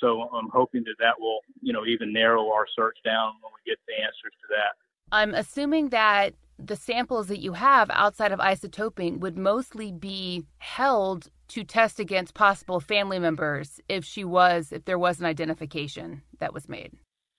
So 0.00 0.28
I'm 0.34 0.50
hoping 0.52 0.82
that 0.84 0.96
that 0.98 1.14
will, 1.18 1.40
you 1.62 1.72
know, 1.72 1.86
even 1.86 2.12
narrow 2.12 2.50
our 2.50 2.66
search 2.76 2.98
down 3.04 3.32
when 3.40 3.52
we 3.54 3.70
get 3.70 3.78
the 3.86 3.94
answers 3.94 4.32
to 4.42 4.48
that. 4.50 4.74
I'm 5.10 5.34
assuming 5.34 5.88
that 5.90 6.34
the 6.58 6.76
samples 6.76 7.28
that 7.28 7.38
you 7.38 7.52
have 7.52 7.90
outside 7.90 8.32
of 8.32 8.40
isotoping 8.40 9.20
would 9.20 9.36
mostly 9.36 9.92
be 9.92 10.46
held 10.58 11.30
to 11.48 11.64
test 11.64 12.00
against 12.00 12.34
possible 12.34 12.80
family 12.80 13.18
members 13.18 13.80
if 13.88 14.04
she 14.04 14.24
was, 14.24 14.72
if 14.72 14.84
there 14.84 14.98
was 14.98 15.20
an 15.20 15.26
identification 15.26 16.22
that 16.40 16.52
was 16.52 16.68
made. 16.68 16.92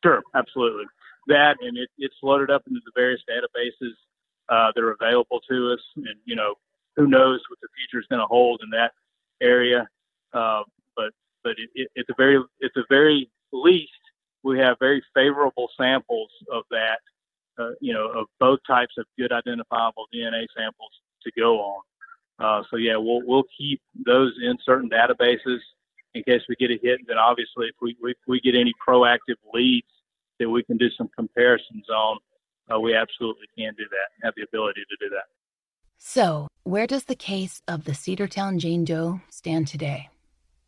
Sure, 0.04 0.22
absolutely. 0.36 0.86
That 1.28 1.56
and 1.62 1.78
it, 1.78 1.90
it's 1.98 2.16
loaded 2.24 2.50
up 2.50 2.64
into 2.68 2.80
the 2.86 2.92
various 2.96 3.22
databases 3.30 3.92
uh, 4.50 4.72
that 4.74 4.82
are 4.82 4.92
available 4.92 5.42
to 5.50 5.74
us, 5.74 5.82
and 5.98 6.16
you 6.24 6.36
know, 6.36 6.56
who 6.98 7.08
knows 7.08 7.40
what 7.50 7.60
the 7.62 7.68
future 7.78 8.02
is 8.02 8.08
going 8.10 8.20
to 8.20 8.26
hold 8.26 8.62
in 8.64 8.70
that 8.72 8.92
area. 9.42 9.88
Uh, 10.34 10.64
but 10.96 11.12
but 11.44 11.54
it, 11.58 11.70
it, 11.76 11.90
at 11.98 12.08
the 12.08 12.16
very 12.18 12.38
at 12.64 12.72
the 12.76 12.84
very 12.90 13.30
least, 13.54 13.92
we 14.44 14.60
have 14.60 14.78
very 14.80 15.02
favorable 15.14 15.70
samples 15.78 16.32
of 16.52 16.64
that. 16.72 17.00
Uh, 17.60 17.72
you 17.82 17.92
know, 17.92 18.08
of 18.10 18.28
both 18.40 18.60
types 18.68 18.94
of 19.00 19.06
good 19.18 19.32
identifiable 19.32 20.06
DNA 20.14 20.46
samples 20.56 20.92
to 21.24 21.32
go 21.36 21.60
on. 21.60 21.82
Uh, 22.40 22.62
so 22.70 22.78
yeah, 22.78 22.96
we'll 22.96 23.22
we'll 23.26 23.46
keep 23.58 23.82
those 24.06 24.34
in 24.44 24.56
certain 24.64 24.90
databases 24.90 25.58
in 26.14 26.24
case 26.24 26.42
we 26.48 26.56
get 26.56 26.70
a 26.70 26.80
hit. 26.82 27.00
And 27.00 27.08
then 27.08 27.18
obviously, 27.18 27.68
if 27.68 27.76
we 27.82 27.96
we, 28.02 28.14
we 28.28 28.40
get 28.42 28.56
any 28.56 28.74
proactive 28.88 29.38
leads 29.54 29.88
that 30.40 30.50
we 30.50 30.64
can 30.64 30.78
do 30.78 30.90
some 30.92 31.10
comparisons 31.18 31.90
on, 31.90 32.18
uh, 32.72 32.80
we 32.80 32.94
absolutely 32.94 33.48
can 33.58 33.74
do 33.76 33.86
that. 33.90 34.26
Have 34.26 34.34
the 34.38 34.44
ability 34.44 34.82
to 34.82 34.98
do 35.00 35.10
that. 35.10 35.26
So, 36.00 36.48
where 36.64 36.88
does 36.88 37.06
the 37.06 37.16
case 37.16 37.62
of 37.68 37.86
the 37.86 37.92
Cedartown 37.92 38.60
Jane 38.60 38.86
Doe 38.86 39.20
stand 39.30 39.68
today? 39.68 40.10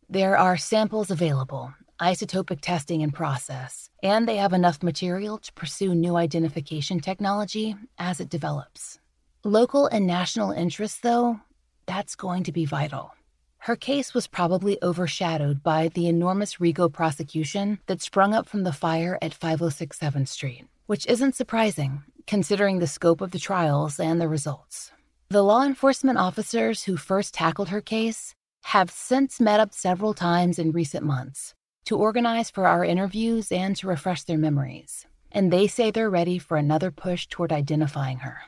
There 0.08 0.36
are 0.36 0.56
samples 0.56 1.10
available, 1.10 1.72
isotopic 2.00 2.60
testing 2.60 3.00
in 3.00 3.12
process, 3.12 3.90
and 4.02 4.26
they 4.26 4.36
have 4.36 4.52
enough 4.52 4.82
material 4.82 5.38
to 5.38 5.52
pursue 5.52 5.94
new 5.94 6.16
identification 6.16 6.98
technology 6.98 7.76
as 7.96 8.18
it 8.18 8.28
develops. 8.28 8.98
Local 9.44 9.86
and 9.86 10.04
national 10.04 10.50
interest, 10.50 11.02
though, 11.02 11.40
that's 11.86 12.16
going 12.16 12.42
to 12.42 12.52
be 12.52 12.64
vital. 12.64 13.12
Her 13.58 13.76
case 13.76 14.12
was 14.12 14.26
probably 14.26 14.78
overshadowed 14.82 15.62
by 15.62 15.88
the 15.88 16.08
enormous 16.08 16.60
RICO 16.60 16.88
prosecution 16.88 17.78
that 17.86 18.02
sprung 18.02 18.34
up 18.34 18.48
from 18.48 18.64
the 18.64 18.72
fire 18.72 19.16
at 19.22 19.34
506 19.34 19.96
7th 19.96 20.28
Street, 20.28 20.66
which 20.86 21.06
isn't 21.06 21.36
surprising 21.36 22.02
considering 22.26 22.78
the 22.78 22.86
scope 22.86 23.20
of 23.20 23.30
the 23.30 23.38
trials 23.38 23.98
and 24.00 24.20
the 24.20 24.28
results. 24.28 24.92
The 25.32 25.44
law 25.44 25.62
enforcement 25.62 26.18
officers 26.18 26.82
who 26.82 26.96
first 26.96 27.34
tackled 27.34 27.68
her 27.68 27.80
case 27.80 28.34
have 28.64 28.90
since 28.90 29.38
met 29.38 29.60
up 29.60 29.72
several 29.72 30.12
times 30.12 30.58
in 30.58 30.72
recent 30.72 31.06
months 31.06 31.54
to 31.84 31.96
organize 31.96 32.50
for 32.50 32.66
our 32.66 32.84
interviews 32.84 33.52
and 33.52 33.76
to 33.76 33.86
refresh 33.86 34.24
their 34.24 34.38
memories. 34.38 35.06
And 35.30 35.52
they 35.52 35.68
say 35.68 35.92
they're 35.92 36.10
ready 36.10 36.40
for 36.40 36.56
another 36.56 36.90
push 36.90 37.28
toward 37.28 37.52
identifying 37.52 38.18
her. 38.18 38.38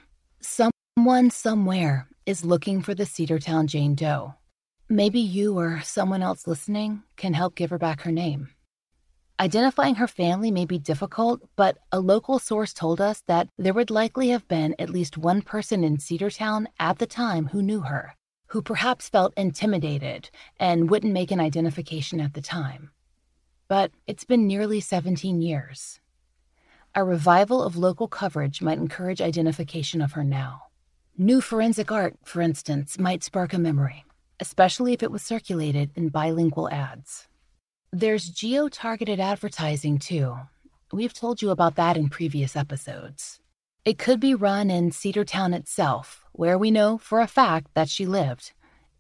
Someone 0.41 1.31
somewhere 1.31 2.09
is 2.27 2.45
looking 2.45 2.83
for 2.83 2.97
the 2.97 3.05
Cedartown 3.05 3.67
Jane 3.67 3.95
Doe. 3.95 4.35
Maybe 4.89 5.21
you 5.21 5.57
or 5.57 5.83
someone 5.83 6.21
else 6.21 6.49
listening 6.49 7.05
can 7.17 7.33
help 7.33 7.55
give 7.55 7.71
her 7.71 7.79
back 7.79 8.01
her 8.01 8.11
name. 8.11 8.49
Identifying 9.43 9.97
her 9.97 10.07
family 10.07 10.53
may 10.53 10.67
be 10.67 10.79
difficult, 10.79 11.43
but 11.57 11.77
a 11.91 11.99
local 11.99 12.39
source 12.39 12.73
told 12.73 13.01
us 13.01 13.25
that 13.27 13.49
there 13.59 13.75
would 13.75 13.91
likely 13.91 14.29
have 14.29 14.47
been 14.47 14.73
at 14.79 14.89
least 14.89 15.19
one 15.19 15.43
person 15.43 15.83
in 15.83 15.97
Cedartown 15.97 16.67
at 16.79 16.99
the 17.01 17.09
time 17.09 17.49
who 17.49 17.61
knew 17.61 17.81
her 17.81 18.15
who 18.53 18.63
perhaps 18.63 19.09
felt 19.09 19.33
intimidated 19.37 20.31
and 20.61 20.89
wouldn't 20.89 21.13
make 21.13 21.33
an 21.33 21.41
identification 21.41 22.21
at 22.21 22.35
the 22.35 22.41
time. 22.41 22.93
But 23.67 23.91
it's 24.07 24.25
been 24.25 24.47
nearly 24.47 24.79
17 24.79 25.43
years. 25.43 25.99
A 26.95 27.03
revival 27.03 27.65
of 27.65 27.77
local 27.77 28.07
coverage 28.07 28.63
might 28.63 28.79
encourage 28.79 29.21
identification 29.21 30.01
of 30.01 30.13
her 30.13 30.23
now. 30.23 30.65
New 31.19 31.41
forensic 31.41 31.91
art, 31.91 32.15
for 32.23 32.43
instance, 32.43 32.97
might 32.97 33.25
spark 33.25 33.53
a 33.53 33.59
memory, 33.59 34.05
especially 34.39 34.93
if 34.93 35.03
it 35.03 35.11
was 35.11 35.23
circulated 35.23 35.91
in 35.97 36.11
bilingual 36.11 36.69
ads. 36.69 37.27
There's 37.95 38.31
geo 38.31 38.69
targeted 38.69 39.21
advertising, 39.21 39.99
too. 39.99 40.39
We've 40.95 41.13
told 41.13 41.43
you 41.43 41.51
about 41.51 41.75
that 41.75 41.99
in 41.99 42.09
previous 42.09 42.57
episodes. 42.57 43.39
It 43.85 43.99
could 43.99 44.19
be 44.19 44.35
run 44.35 44.71
in 44.71 44.93
Cedartown 44.93 45.55
itself, 45.55 46.25
where 46.33 46.57
we 46.57 46.71
know 46.71 46.97
for 46.97 47.21
a 47.21 47.27
fact 47.27 47.67
that 47.75 47.91
she 47.91 48.07
lived, 48.07 48.53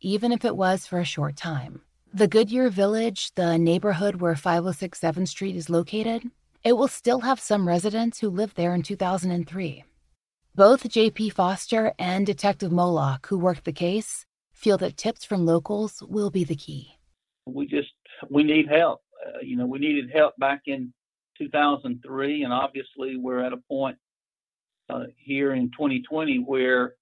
even 0.02 0.31
if 0.31 0.44
it 0.44 0.57
was 0.57 0.87
for 0.87 0.98
a 0.98 1.07
short 1.07 1.37
time. 1.37 1.81
The 2.12 2.28
Goodyear 2.28 2.68
Village, 2.68 3.33
the 3.35 3.57
neighborhood 3.57 4.16
where 4.16 4.37
506 4.37 5.00
7th 5.00 5.28
Street 5.28 5.57
is 5.57 5.70
located, 5.70 6.31
it 6.62 6.74
will 6.74 6.87
still 6.87 7.20
have 7.20 7.40
some 7.40 7.66
residents 7.66 8.18
who 8.18 8.28
lived 8.28 8.57
there 8.57 8.74
in 8.74 8.83
2003. 8.83 9.85
Both 10.55 10.90
JP 10.90 11.33
Foster 11.33 11.94
and 11.98 12.26
Detective 12.26 12.70
Moloch, 12.70 13.26
who 13.28 13.38
worked 13.38 13.64
the 13.64 13.72
case, 13.72 14.26
feel 14.52 14.76
that 14.76 14.98
tips 14.98 15.24
from 15.24 15.46
locals 15.46 16.02
will 16.02 16.28
be 16.28 16.44
the 16.44 16.57
key. 16.57 16.98
We 17.46 17.66
just 17.66 17.88
we 18.30 18.42
need 18.42 18.68
help. 18.68 19.02
Uh, 19.26 19.38
you 19.42 19.56
know, 19.56 19.66
we 19.66 19.78
needed 19.78 20.11
help 20.12 20.35
back 20.38 20.62
in 20.66 20.92
2003, 21.38 22.42
and 22.42 22.52
obviously 22.52 23.16
we're 23.16 23.42
at 23.42 23.52
a 23.52 23.58
point 23.68 23.96
uh, 24.90 25.04
here 25.16 25.54
in 25.54 25.70
2020 25.70 26.38
where 26.38 26.94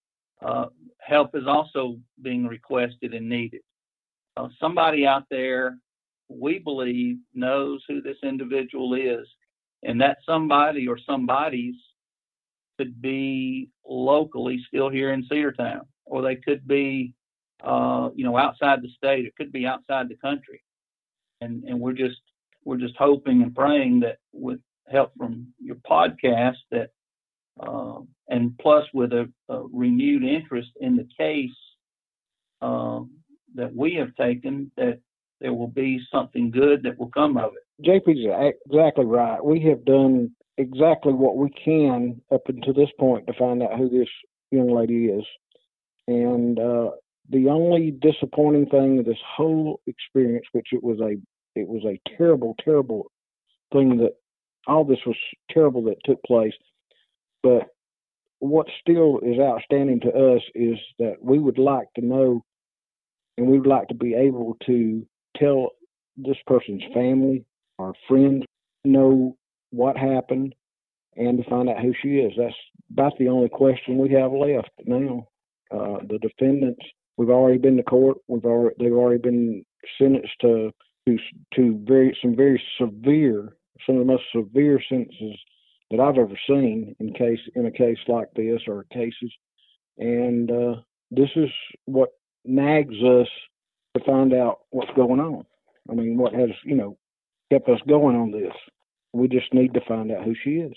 uh, 0.44 0.66
help 0.98 1.34
is 1.34 1.46
also 1.46 1.96
being 2.22 2.46
requested 2.46 3.14
and 3.14 3.28
needed. 3.28 3.60
Uh, 4.36 4.48
somebody 4.60 5.06
out 5.06 5.24
there, 5.30 5.76
we 6.28 6.58
believe, 6.58 7.18
knows 7.34 7.82
who 7.88 8.00
this 8.00 8.16
individual 8.22 8.94
is, 8.94 9.26
and 9.82 10.00
that 10.00 10.18
somebody 10.26 10.86
or 10.86 10.98
somebody's 11.06 11.74
could 12.78 13.02
be 13.02 13.68
locally 13.86 14.58
still 14.66 14.88
here 14.88 15.12
in 15.12 15.26
Cedartown, 15.26 15.82
or 16.06 16.22
they 16.22 16.36
could 16.36 16.66
be, 16.66 17.12
uh, 17.62 18.08
you 18.14 18.24
know, 18.24 18.38
outside 18.38 18.80
the 18.80 18.88
state. 18.96 19.26
It 19.26 19.36
could 19.36 19.52
be 19.52 19.66
outside 19.66 20.08
the 20.08 20.16
country, 20.16 20.62
and 21.40 21.64
and 21.64 21.80
we're 21.80 21.92
just 21.92 22.20
we're 22.64 22.76
just 22.76 22.96
hoping 22.98 23.42
and 23.42 23.54
praying 23.54 24.00
that 24.00 24.18
with 24.32 24.60
help 24.90 25.12
from 25.16 25.46
your 25.58 25.76
podcast 25.76 26.56
that 26.70 26.90
um, 27.60 28.08
and 28.28 28.56
plus 28.58 28.84
with 28.94 29.12
a, 29.12 29.28
a, 29.48 29.62
renewed 29.72 30.24
interest 30.24 30.70
in 30.80 30.96
the 30.96 31.06
case 31.18 31.50
um, 32.62 33.10
that 33.54 33.74
we 33.74 33.94
have 33.94 34.14
taken, 34.14 34.70
that 34.76 35.00
there 35.40 35.52
will 35.52 35.68
be 35.68 36.00
something 36.12 36.50
good 36.50 36.82
that 36.82 36.98
will 36.98 37.10
come 37.10 37.36
of 37.36 37.52
it. 37.54 37.86
JP's 37.86 38.54
exactly 38.66 39.04
right. 39.04 39.44
We 39.44 39.60
have 39.62 39.84
done 39.84 40.30
exactly 40.58 41.12
what 41.12 41.36
we 41.36 41.50
can 41.50 42.20
up 42.32 42.42
until 42.46 42.74
this 42.74 42.90
point 42.98 43.26
to 43.26 43.32
find 43.38 43.62
out 43.62 43.78
who 43.78 43.88
this 43.88 44.08
young 44.50 44.74
lady 44.74 45.06
is. 45.06 45.24
And 46.06 46.58
uh, 46.58 46.90
the 47.30 47.48
only 47.48 47.90
disappointing 47.90 48.66
thing 48.66 48.98
of 48.98 49.04
this 49.06 49.18
whole 49.36 49.80
experience, 49.86 50.46
which 50.52 50.68
it 50.72 50.82
was 50.82 51.00
a 51.00 51.16
it 51.54 51.68
was 51.68 51.84
a 51.84 52.00
terrible, 52.16 52.54
terrible 52.64 53.10
thing 53.72 53.98
that 53.98 54.14
all 54.66 54.84
this 54.84 54.98
was 55.06 55.16
terrible 55.50 55.82
that 55.84 55.96
took 56.04 56.22
place, 56.22 56.52
but 57.42 57.68
what 58.38 58.66
still 58.80 59.18
is 59.22 59.38
outstanding 59.38 60.00
to 60.00 60.08
us 60.08 60.42
is 60.54 60.78
that 60.98 61.16
we 61.20 61.38
would 61.38 61.58
like 61.58 61.88
to 61.94 62.04
know 62.04 62.42
and 63.36 63.46
we 63.46 63.58
would 63.58 63.68
like 63.68 63.88
to 63.88 63.94
be 63.94 64.14
able 64.14 64.56
to 64.66 65.06
tell 65.36 65.70
this 66.16 66.36
person's 66.46 66.82
family, 66.94 67.44
our 67.78 67.92
friends, 68.08 68.44
know 68.84 69.36
what 69.70 69.96
happened 69.96 70.54
and 71.16 71.38
to 71.42 71.50
find 71.50 71.68
out 71.68 71.80
who 71.80 71.92
she 72.02 72.18
is. 72.18 72.32
That's 72.36 72.54
about 72.90 73.18
the 73.18 73.28
only 73.28 73.48
question 73.48 73.98
we 73.98 74.12
have 74.12 74.32
left 74.32 74.70
now. 74.86 75.28
Uh, 75.70 75.98
the 76.08 76.18
defendants 76.18 76.84
We've 77.20 77.28
already 77.28 77.58
been 77.58 77.76
to 77.76 77.82
court. 77.82 78.16
We've 78.28 78.46
already 78.46 78.76
they've 78.78 78.94
already 78.94 79.20
been 79.20 79.62
sentenced 79.98 80.32
to 80.40 80.70
to 81.16 81.56
to 81.56 81.84
very 81.86 82.16
some 82.22 82.36
very 82.36 82.62
severe 82.78 83.56
some 83.86 83.96
of 83.96 84.00
the 84.00 84.12
most 84.12 84.24
severe 84.34 84.80
sentences 84.88 85.38
that 85.90 86.00
I've 86.00 86.18
ever 86.18 86.38
seen 86.48 86.94
in 87.00 87.12
case 87.12 87.40
in 87.54 87.66
a 87.66 87.70
case 87.70 87.98
like 88.08 88.28
this 88.34 88.60
or 88.68 88.84
cases, 88.92 89.32
and 89.98 90.50
uh, 90.50 90.74
this 91.10 91.30
is 91.36 91.50
what 91.86 92.10
nags 92.44 92.94
us 93.02 93.28
to 93.96 94.04
find 94.04 94.32
out 94.32 94.60
what's 94.70 94.90
going 94.94 95.20
on. 95.20 95.44
I 95.90 95.94
mean, 95.94 96.16
what 96.16 96.32
has 96.32 96.50
you 96.64 96.76
know 96.76 96.96
kept 97.52 97.68
us 97.68 97.80
going 97.88 98.16
on 98.16 98.30
this? 98.30 98.52
We 99.12 99.28
just 99.28 99.52
need 99.52 99.74
to 99.74 99.80
find 99.86 100.12
out 100.12 100.24
who 100.24 100.34
she 100.44 100.50
is. 100.50 100.74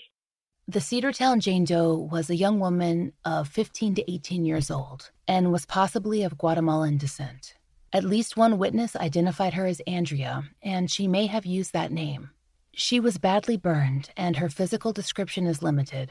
The 0.66 0.80
Cedartown 0.80 1.40
Jane 1.40 1.64
Doe 1.64 2.08
was 2.10 2.30
a 2.30 2.36
young 2.36 2.58
woman 2.58 3.12
of 3.24 3.48
15 3.48 3.96
to 3.96 4.10
18 4.10 4.46
years 4.46 4.70
old 4.70 5.10
and 5.28 5.52
was 5.52 5.66
possibly 5.66 6.22
of 6.22 6.38
Guatemalan 6.38 6.96
descent. 6.96 7.54
At 7.94 8.02
least 8.02 8.36
one 8.36 8.58
witness 8.58 8.96
identified 8.96 9.54
her 9.54 9.66
as 9.66 9.80
Andrea, 9.86 10.42
and 10.64 10.90
she 10.90 11.06
may 11.06 11.26
have 11.26 11.46
used 11.46 11.72
that 11.74 11.92
name. 11.92 12.30
She 12.72 12.98
was 12.98 13.18
badly 13.18 13.56
burned, 13.56 14.10
and 14.16 14.34
her 14.36 14.48
physical 14.48 14.92
description 14.92 15.46
is 15.46 15.62
limited, 15.62 16.10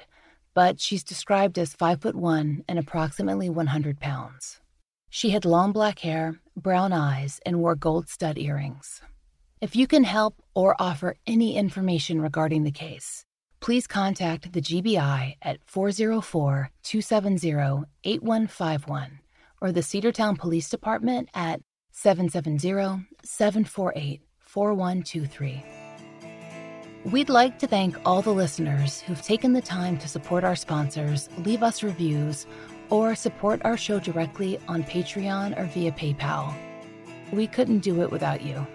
but 0.54 0.80
she's 0.80 1.04
described 1.04 1.60
as 1.60 1.74
5 1.74 2.02
foot 2.02 2.16
1 2.16 2.64
and 2.70 2.80
approximately 2.80 3.50
100 3.50 4.00
pounds. 4.00 4.62
She 5.10 5.32
had 5.32 5.44
long 5.44 5.74
black 5.74 6.00
hair, 6.00 6.40
brown 6.56 6.94
eyes, 6.94 7.42
and 7.46 7.60
wore 7.60 7.76
gold 7.76 8.08
stud 8.08 8.38
earrings. 8.38 9.02
If 9.60 9.76
you 9.76 9.86
can 9.86 10.06
help 10.06 10.42
or 10.56 10.78
offer 10.80 11.18
any 11.28 11.58
information 11.58 12.22
regarding 12.22 12.64
the 12.64 12.72
case, 12.72 13.26
please 13.60 13.88
contact 13.88 14.54
the 14.54 14.62
GBI 14.62 15.36
at 15.42 15.60
404 15.66 16.72
270 16.82 17.88
8151 18.06 19.20
or 19.60 19.74
the 19.74 19.82
Cedartown 19.82 20.38
Police 20.38 20.70
Department 20.70 21.28
at 21.34 21.62
770 21.96 23.06
748 23.24 24.22
4123. 24.40 25.64
We'd 27.06 27.30
like 27.30 27.60
to 27.60 27.68
thank 27.68 27.96
all 28.04 28.24
the 28.24 28.34
listeners 28.34 29.02
who've 29.02 29.22
taken 29.22 29.54
the 29.54 29.62
time 29.62 29.98
to 30.00 30.08
support 30.08 30.44
our 30.44 30.56
sponsors, 30.56 31.30
leave 31.38 31.62
us 31.62 31.84
reviews, 31.84 32.48
or 32.90 33.14
support 33.14 33.62
our 33.64 33.78
show 33.78 34.00
directly 34.00 34.60
on 34.68 34.84
Patreon 34.84 35.58
or 35.58 35.66
via 35.66 35.92
PayPal. 35.92 36.54
We 37.32 37.46
couldn't 37.46 37.80
do 37.80 38.02
it 38.02 38.10
without 38.10 38.42
you. 38.42 38.66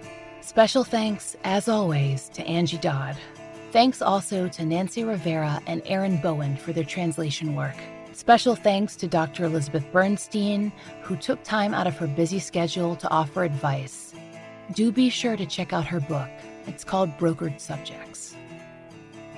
Special 0.41 0.85
thanks, 0.85 1.37
as 1.43 1.69
always, 1.69 2.29
to 2.31 2.47
Angie 2.47 2.79
Dodd. 2.79 3.17
Thanks 3.73 4.01
also 4.01 4.49
to 4.49 4.65
Nancy 4.65 5.03
Rivera 5.03 5.61
and 5.67 5.83
Aaron 5.87 6.19
Bowen 6.19 6.57
for 6.57 6.73
their 6.73 6.85
translation 6.85 7.57
work. 7.57 7.77
Special 8.19 8.57
thanks 8.57 8.97
to 8.97 9.07
Dr. 9.07 9.45
Elizabeth 9.45 9.87
Bernstein, 9.93 10.73
who 11.03 11.15
took 11.15 11.41
time 11.45 11.73
out 11.73 11.87
of 11.87 11.97
her 11.99 12.09
busy 12.09 12.41
schedule 12.41 12.97
to 12.97 13.09
offer 13.11 13.45
advice. 13.45 14.13
Do 14.73 14.91
be 14.91 15.09
sure 15.09 15.37
to 15.37 15.47
check 15.47 15.73
out 15.73 15.87
her 15.87 16.01
book. 16.01 16.29
It's 16.67 16.83
called 16.83 17.17
Brokered 17.17 17.61
Subjects. 17.61 18.35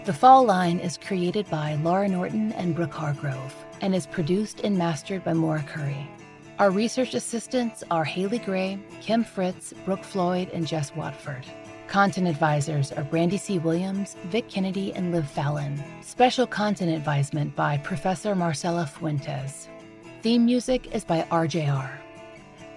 The 0.07 0.15
Fall 0.15 0.47
Line 0.47 0.79
is 0.79 0.97
created 0.97 1.49
by 1.51 1.79
Laurah 1.83 2.11
Norton 2.11 2.53
and 2.53 2.75
Brooke 2.75 2.95
Hargrove 2.95 3.55
and 3.83 3.95
is 3.95 4.07
produced 4.07 4.61
and 4.61 4.79
mastered 4.79 5.25
by 5.25 5.35
Maura 5.35 5.63
Currie. 5.63 6.09
Our 6.59 6.71
research 6.71 7.13
assistants 7.13 7.85
are 7.91 8.05
Haley 8.05 8.39
Gray, 8.39 8.79
Kim 9.03 9.25
Fritz, 9.25 9.75
Brooke 9.85 10.05
Floyd, 10.05 10.49
and 10.55 10.67
Jess 10.67 10.97
Watford. 10.97 11.45
Content 11.91 12.29
advisors 12.29 12.93
are 12.93 13.03
Brandy 13.03 13.37
C. 13.37 13.59
Williams, 13.59 14.15
Vic 14.27 14.49
Kennedy, 14.49 14.93
and 14.95 15.11
Liv 15.11 15.29
Fallon. 15.29 15.83
Special 16.03 16.47
content 16.47 16.93
advisement 16.93 17.57
by 17.57 17.79
Professor 17.79 18.37
Marcela 18.37 18.87
Fuentes. 18.87 19.67
Theme 20.23 20.45
music 20.45 20.95
is 20.95 21.03
by 21.03 21.23
RJR. 21.33 21.91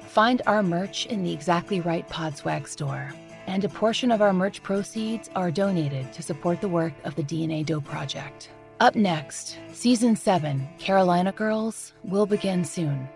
Find 0.07 0.41
our 0.47 0.64
merch 0.64 1.05
in 1.05 1.22
the 1.22 1.32
Exactly 1.32 1.80
Right 1.80 2.09
Podswag 2.09 2.68
store, 2.68 3.14
and 3.45 3.64
a 3.64 3.70
portion 3.70 4.09
of 4.09 4.24
our 4.24 4.34
merch 4.34 4.64
proceeds 4.64 5.30
are 5.36 5.51
donated 5.51 6.11
to 6.14 6.24
support 6.24 6.59
the 6.59 6.68
work 6.68 6.93
of 7.03 7.14
the 7.14 7.22
DNA 7.22 7.64
Doe 7.64 7.82
Project. 7.82 8.49
Up 8.80 8.95
next, 8.95 9.59
Season 9.74 10.16
7, 10.16 10.68
Carolina 10.80 11.32
Girls, 11.34 11.93
will 12.03 12.26
begin 12.26 12.66
soon. 12.66 13.07